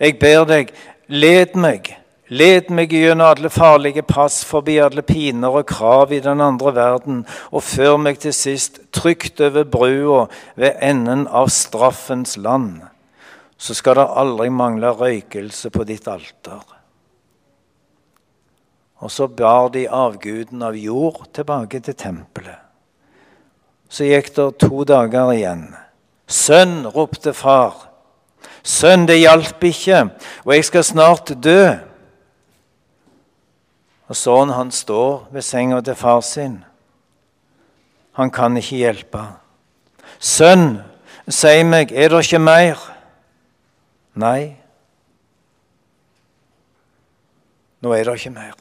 Jeg 0.01 0.17
ber 0.19 0.49
deg, 0.49 0.73
led 1.13 1.61
meg, 1.61 1.93
led 2.31 2.71
meg 2.71 2.95
gjennom 2.95 3.27
alle 3.27 3.51
farlige 3.51 4.03
pass, 4.07 4.45
forbi 4.47 4.79
alle 4.79 5.03
piner 5.03 5.61
og 5.61 5.67
krav 5.67 6.15
i 6.15 6.23
den 6.25 6.41
andre 6.41 6.75
verden, 6.75 7.25
og 7.51 7.67
før 7.67 7.99
meg 7.99 8.23
til 8.23 8.35
sist 8.35 8.81
trygt 8.95 9.43
over 9.43 9.67
brua 9.67 10.25
ved 10.57 10.79
enden 10.81 11.27
av 11.27 11.51
straffens 11.51 12.39
land 12.39 12.81
så 13.61 13.77
skal 13.77 13.99
det 13.99 14.07
aldri 14.17 14.49
mangle 14.49 14.89
røykelse 14.97 15.69
på 15.73 15.85
ditt 15.85 16.07
alter. 16.09 16.63
Og 19.05 19.13
så 19.13 19.27
bar 19.29 19.69
de 19.75 19.85
avguden 19.85 20.65
av 20.65 20.77
jord 20.81 21.27
tilbake 21.37 21.83
til 21.85 21.97
tempelet. 21.97 22.57
Så 23.91 24.07
gikk 24.09 24.33
det 24.37 24.47
to 24.63 24.85
dager 24.89 25.33
igjen. 25.35 25.67
Sønn, 26.31 26.87
ropte 26.89 27.35
far. 27.37 27.89
Sønn, 28.63 29.05
det 29.09 29.19
hjalp 29.21 29.65
ikke, 29.67 30.07
og 30.47 30.55
jeg 30.55 30.69
skal 30.69 30.87
snart 30.87 31.33
dø. 31.43 31.75
Og 34.11 34.19
sønnen 34.19 34.57
han 34.57 34.73
står 34.75 35.29
ved 35.31 35.45
senga 35.47 35.81
til 35.87 35.95
far 35.95 36.21
sin. 36.27 36.65
Han 38.19 38.31
kan 38.31 38.57
ikke 38.59 38.81
hjelpe. 38.83 39.23
Sønn, 40.19 40.81
si 41.31 41.63
meg, 41.63 41.93
er 41.95 42.11
det 42.11 42.25
ikke 42.27 42.43
mer? 42.43 42.83
Nei, 44.19 44.57
nå 47.81 47.95
er 47.95 48.05
det 48.05 48.19
ikke 48.19 48.35
mer. 48.35 48.59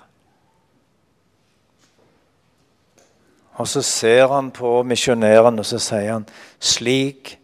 Og 3.60 3.68
så 3.68 3.82
ser 3.84 4.30
han 4.32 4.54
på 4.56 4.84
misjonæren 4.88 5.60
og 5.60 5.66
så 5.66 5.80
sier 5.84 6.14
han, 6.14 6.28
'Slik 6.60 7.40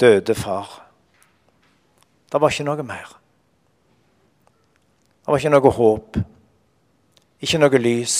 døde 0.00 0.34
far'. 0.34 0.80
Det 2.32 2.40
var 2.40 2.48
ikke 2.48 2.64
noe 2.64 2.82
mer. 2.82 3.16
Det 5.20 5.26
var 5.26 5.36
ikke 5.36 5.50
noe 5.50 5.70
håp. 5.70 6.16
Ikke 7.40 7.60
noe 7.60 7.80
lys. 7.80 8.16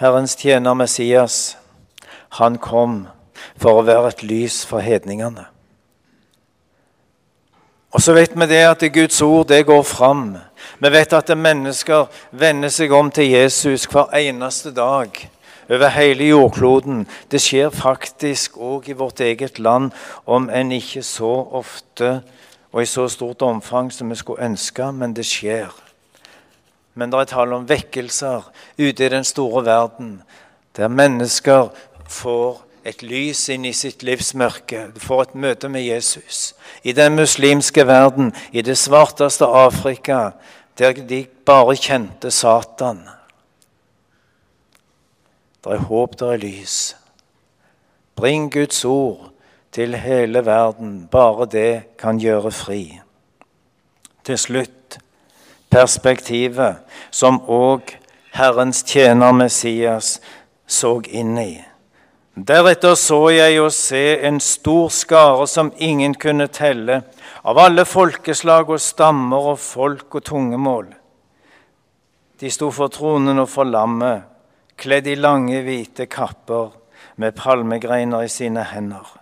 Herrens 0.00 0.34
tjener 0.40 0.74
Messias, 0.74 1.56
han 2.40 2.56
kom 2.58 3.04
for 3.60 3.78
å 3.78 3.84
være 3.86 4.08
et 4.08 4.22
lys 4.24 4.62
for 4.66 4.82
hedningene. 4.82 5.44
Og 7.92 8.00
så 8.00 8.14
vet 8.16 8.32
vi 8.32 8.48
det 8.48 8.62
at 8.64 8.82
Guds 8.94 9.20
ord 9.22 9.50
det 9.52 9.66
går 9.68 9.82
fram. 9.84 10.38
Vi 10.80 10.90
vet 10.90 11.12
at 11.12 11.28
mennesker 11.36 12.08
vender 12.32 12.72
seg 12.72 12.92
om 12.96 13.12
til 13.12 13.28
Jesus 13.34 13.84
hver 13.84 14.08
eneste 14.16 14.72
dag 14.72 15.12
over 15.68 15.92
hele 15.92 16.30
jordkloden. 16.32 17.04
Det 17.30 17.40
skjer 17.44 17.68
faktisk 17.70 18.56
òg 18.56 18.88
i 18.88 18.96
vårt 18.96 19.20
eget 19.20 19.60
land, 19.60 19.92
om 20.24 20.48
enn 20.48 20.72
ikke 20.72 21.04
så 21.04 21.34
ofte 21.52 22.22
og 22.72 22.82
i 22.82 22.86
så 22.86 23.08
stort 23.08 23.42
omfang 23.42 23.92
som 23.92 24.10
vi 24.10 24.16
skulle 24.16 24.44
ønske, 24.44 24.92
men 24.92 25.16
det 25.16 25.26
skjer. 25.28 25.72
Men 26.94 27.12
det 27.12 27.20
er 27.20 27.30
tale 27.32 27.56
om 27.56 27.68
vekkelser 27.68 28.48
ute 28.78 29.06
i 29.06 29.08
den 29.12 29.24
store 29.24 29.64
verden, 29.64 30.22
der 30.76 30.88
mennesker 30.88 31.68
får 32.08 32.62
et 32.84 33.02
lys 33.02 33.46
inn 33.52 33.64
i 33.68 33.72
sitt 33.76 34.02
livs 34.02 34.32
mørke. 34.34 34.88
Du 34.94 35.00
får 35.00 35.22
et 35.22 35.34
møte 35.34 35.68
med 35.68 35.84
Jesus. 35.84 36.54
I 36.82 36.92
den 36.92 37.14
muslimske 37.16 37.86
verden, 37.86 38.32
i 38.52 38.62
det 38.62 38.78
svarteste 38.78 39.46
Afrika, 39.46 40.30
der 40.78 40.92
de 40.92 41.26
bare 41.46 41.76
kjente 41.76 42.30
Satan. 42.30 43.04
Det 45.62 45.72
er 45.72 45.84
håp, 45.86 46.18
det 46.18 46.28
er 46.28 46.42
lys. 46.42 46.96
Bring 48.16 48.50
Guds 48.52 48.84
ord 48.84 49.31
til 49.72 49.96
hele 49.96 50.44
verden. 50.46 51.08
Bare 51.10 51.46
det 51.46 51.96
kan 51.98 52.20
gjøre 52.20 52.52
fri. 52.52 53.00
Til 54.24 54.38
slutt 54.38 54.98
perspektivet 55.72 56.82
som 57.10 57.40
òg 57.48 57.96
Herrens 58.32 58.82
tjener 58.88 59.32
Messias 59.36 60.20
så 60.66 60.98
inn 61.08 61.36
i. 61.38 61.52
Deretter 62.32 62.94
så 62.96 63.26
jeg 63.28 63.58
å 63.60 63.68
se 63.76 64.04
en 64.24 64.38
stor 64.40 64.88
skare 64.88 65.44
som 65.50 65.68
ingen 65.76 66.14
kunne 66.16 66.46
telle, 66.48 67.02
av 67.44 67.58
alle 67.60 67.84
folkeslag 67.84 68.70
og 68.72 68.80
stammer 68.80 69.52
og 69.52 69.58
folk 69.60 70.16
og 70.16 70.24
tungemål. 70.24 70.86
De 72.40 72.50
sto 72.50 72.70
for 72.72 72.88
tronen 72.88 73.42
og 73.42 73.50
for 73.52 73.68
lammet, 73.68 74.24
kledd 74.80 75.10
i 75.12 75.18
lange, 75.18 75.60
hvite 75.60 76.08
kapper 76.08 76.72
med 77.20 77.36
palmegreiner 77.36 78.24
i 78.24 78.32
sine 78.32 78.64
hender. 78.72 79.21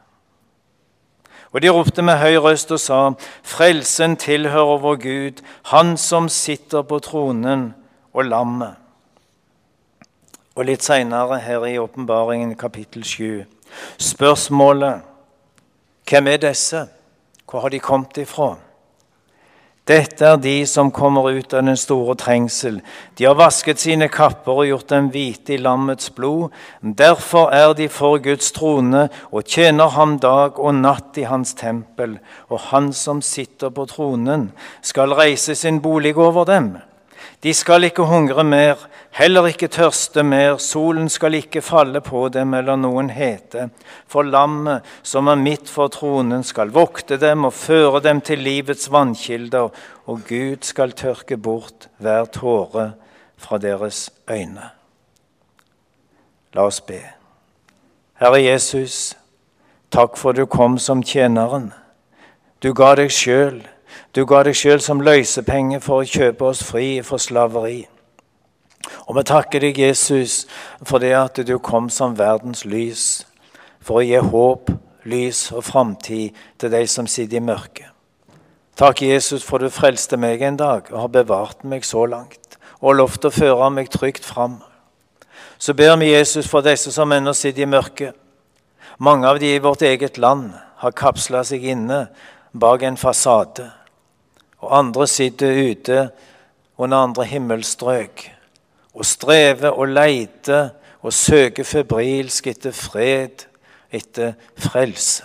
Og 1.53 1.63
de 1.63 1.69
ropte 1.69 2.03
med 2.03 2.19
høy 2.21 2.37
røst 2.39 2.71
og 2.73 2.81
sa, 2.81 2.99
Frelsen 3.43 4.17
tilhører 4.17 4.79
vår 4.79 4.97
Gud, 5.03 5.43
Han 5.65 5.97
som 5.97 6.29
sitter 6.29 6.83
på 6.83 6.99
tronen, 6.99 7.75
og 8.13 8.25
lammet. 8.25 8.75
Og 10.55 10.65
litt 10.67 10.83
seinere 10.83 11.39
her 11.39 11.65
i 11.67 11.79
Åpenbaringen 11.79 12.57
kapittel 12.59 13.05
7. 13.05 13.45
Spørsmålet 13.99 15.07
hvem 16.11 16.27
er 16.27 16.37
disse? 16.43 16.89
Hvor 17.51 17.61
har 17.61 17.69
de 17.69 17.79
kommet 17.79 18.19
ifra? 18.19 18.57
Dette 19.89 20.27
er 20.27 20.37
de 20.37 20.67
som 20.69 20.91
kommer 20.93 21.31
ut 21.33 21.55
av 21.57 21.65
den 21.65 21.79
store 21.81 22.15
trengsel. 22.21 22.79
De 23.19 23.25
har 23.25 23.39
vasket 23.39 23.81
sine 23.81 24.11
kapper 24.13 24.61
og 24.61 24.69
gjort 24.69 24.91
dem 24.93 25.09
hvite 25.11 25.57
i 25.57 25.61
lammets 25.63 26.13
blod. 26.15 26.53
Derfor 26.83 27.51
er 27.57 27.73
de 27.75 27.89
for 27.89 28.21
Guds 28.23 28.53
trone 28.53 29.09
og 29.33 29.49
tjener 29.49 29.97
ham 29.97 30.19
dag 30.21 30.61
og 30.61 30.77
natt 30.83 31.19
i 31.19 31.27
hans 31.27 31.57
tempel. 31.59 32.19
Og 32.53 32.69
han 32.71 32.93
som 32.93 33.25
sitter 33.25 33.73
på 33.75 33.89
tronen, 33.91 34.51
skal 34.83 35.17
reise 35.17 35.57
sin 35.59 35.81
bolig 35.83 36.15
over 36.17 36.45
dem. 36.45 36.77
De 37.41 37.55
skal 37.57 37.87
ikke 37.89 38.05
hungre 38.05 38.45
mer, 38.45 38.83
heller 39.17 39.47
ikke 39.49 39.71
tørste 39.73 40.21
mer, 40.23 40.59
solen 40.61 41.09
skal 41.09 41.39
ikke 41.39 41.63
falle 41.65 42.03
på 42.05 42.27
dem 42.29 42.53
eller 42.55 42.77
noen 42.77 43.09
hete. 43.17 43.71
For 44.11 44.29
lammet 44.29 44.85
som 45.03 45.31
er 45.33 45.41
midt 45.41 45.71
for 45.73 45.89
tronen, 45.89 46.45
skal 46.45 46.73
vokte 46.75 47.17
dem 47.17 47.47
og 47.49 47.57
føre 47.57 48.03
dem 48.05 48.21
til 48.21 48.45
livets 48.45 48.91
vannkilder, 48.93 49.73
og 50.05 50.21
Gud 50.29 50.69
skal 50.69 50.93
tørke 50.93 51.41
bort 51.41 51.89
hver 51.97 52.29
tåre 52.29 52.91
fra 53.41 53.57
deres 53.59 54.11
øyne. 54.29 54.69
La 56.53 56.67
oss 56.69 56.81
be. 56.85 57.01
Herre 58.21 58.43
Jesus, 58.45 59.15
takk 59.89 60.19
for 60.21 60.37
du 60.37 60.45
kom 60.45 60.77
som 60.79 61.01
tjeneren. 61.01 61.71
Du 62.61 62.75
ga 62.77 62.93
deg 63.01 63.09
sjøl 63.15 63.63
du 64.15 64.25
ga 64.27 64.43
deg 64.43 64.57
sjøl 64.59 64.81
som 64.83 65.03
løsepenge 65.07 65.79
for 65.85 66.03
å 66.03 66.09
kjøpe 66.09 66.49
oss 66.51 66.65
fri 66.67 66.99
for 67.07 67.23
slaveri. 67.23 67.85
Og 69.07 69.15
vi 69.19 69.23
takker 69.29 69.63
deg, 69.63 69.79
Jesus, 69.79 70.47
for 70.83 71.03
det 71.03 71.13
at 71.15 71.39
du 71.47 71.59
kom 71.63 71.91
som 71.93 72.17
verdens 72.19 72.65
lys, 72.67 73.25
for 73.79 74.01
å 74.01 74.07
gi 74.07 74.19
håp, 74.19 74.73
lys 75.07 75.49
og 75.55 75.65
framtid 75.65 76.37
til 76.59 76.73
de 76.75 76.83
som 76.91 77.07
sitter 77.07 77.39
i 77.39 77.45
mørket. 77.45 77.87
Takk, 78.77 79.03
Jesus, 79.05 79.45
for 79.45 79.63
du 79.63 79.71
frelste 79.71 80.17
meg 80.17 80.43
en 80.43 80.59
dag 80.59 80.89
og 80.91 81.01
har 81.05 81.13
bevart 81.13 81.65
meg 81.69 81.85
så 81.85 82.07
langt 82.09 82.57
og 82.81 82.97
lovt 82.97 83.27
å 83.29 83.33
føre 83.33 83.69
meg 83.71 83.91
trygt 83.93 84.25
fram. 84.25 84.59
Så 85.61 85.75
ber 85.77 85.99
vi 86.01 86.15
Jesus 86.15 86.49
for 86.49 86.65
disse 86.65 86.93
som 86.93 87.13
ennå 87.13 87.35
sitter 87.37 87.67
i 87.67 87.69
mørket. 87.69 88.17
Mange 88.99 89.29
av 89.29 89.39
de 89.41 89.53
i 89.55 89.61
vårt 89.61 89.85
eget 89.85 90.17
land 90.19 90.55
har 90.81 90.97
kapsla 90.97 91.45
seg 91.45 91.67
inne 91.75 92.07
bak 92.57 92.83
en 92.83 92.97
fasade 93.01 93.69
og 94.61 94.79
andre 94.79 95.07
sitter 95.07 95.71
ute 95.71 96.09
under 96.77 96.99
andre 96.99 97.25
himmelstrøk 97.25 98.27
og 98.95 99.07
strever 99.07 99.71
og 99.71 99.89
leiter 99.89 100.69
og 101.03 101.13
søker 101.13 101.65
febrilsk 101.65 102.47
etter 102.47 102.73
fred, 102.77 103.47
etter 103.93 104.33
frelse. 104.57 105.25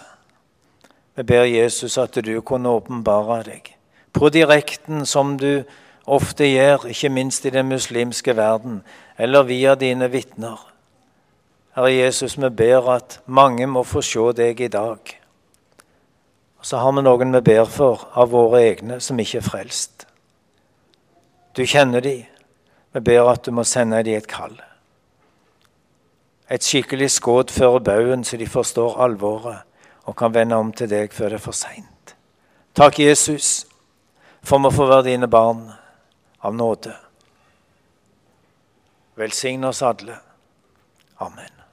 Vi 1.16 1.24
ber 1.24 1.44
Jesus 1.44 1.98
at 1.98 2.16
du 2.26 2.42
kunne 2.42 2.70
åpenbare 2.70 3.44
deg 3.44 3.72
på 4.16 4.30
direkten, 4.32 5.06
som 5.06 5.36
du 5.40 5.64
ofte 6.08 6.48
gjør, 6.48 6.88
ikke 6.88 7.10
minst 7.12 7.46
i 7.46 7.52
den 7.52 7.68
muslimske 7.68 8.36
verden, 8.38 8.82
eller 9.20 9.44
via 9.44 9.76
dine 9.76 10.08
vitner. 10.12 10.62
Herre 11.76 11.92
Jesus, 11.92 12.38
vi 12.40 12.50
ber 12.50 12.88
at 12.94 13.20
mange 13.26 13.68
må 13.68 13.84
få 13.84 14.02
se 14.02 14.32
deg 14.38 14.62
i 14.62 14.72
dag 14.72 15.16
så 16.66 16.78
har 16.78 16.91
vi 16.97 17.01
noen 17.05 17.36
vi 17.36 17.41
ber 17.45 17.68
for 17.70 18.07
av 18.18 18.32
våre 18.34 18.63
egne 18.72 18.95
som 18.97 19.20
ikke 19.22 19.38
er 19.38 19.45
frelst. 19.45 20.07
Du 21.53 21.61
kjenner 21.61 22.01
de. 22.01 22.16
Vi 22.95 23.01
ber 23.05 23.30
at 23.30 23.45
du 23.45 23.51
må 23.53 23.63
sende 23.70 23.99
dem 24.03 24.18
et 24.18 24.26
kall. 24.28 24.55
Et 26.49 26.66
skikkelig 26.66 27.11
skudd 27.13 27.53
før 27.53 27.78
baugen, 27.86 28.24
så 28.26 28.38
de 28.41 28.47
forstår 28.49 28.97
alvoret 29.05 29.61
og 30.05 30.18
kan 30.18 30.34
vende 30.34 30.57
om 30.57 30.72
til 30.74 30.89
deg 30.89 31.13
før 31.13 31.36
det 31.36 31.38
er 31.38 31.43
for 31.45 31.57
seint. 31.57 32.16
Takk, 32.74 32.97
Jesus, 32.99 33.68
for 34.41 34.57
vi 34.66 34.74
får 34.74 34.89
være 34.89 35.07
dine 35.11 35.30
barn 35.30 35.68
av 36.41 36.57
nåde. 36.57 36.95
Velsign 39.22 39.70
oss 39.70 39.84
alle. 39.86 40.18
Amen. 41.22 41.64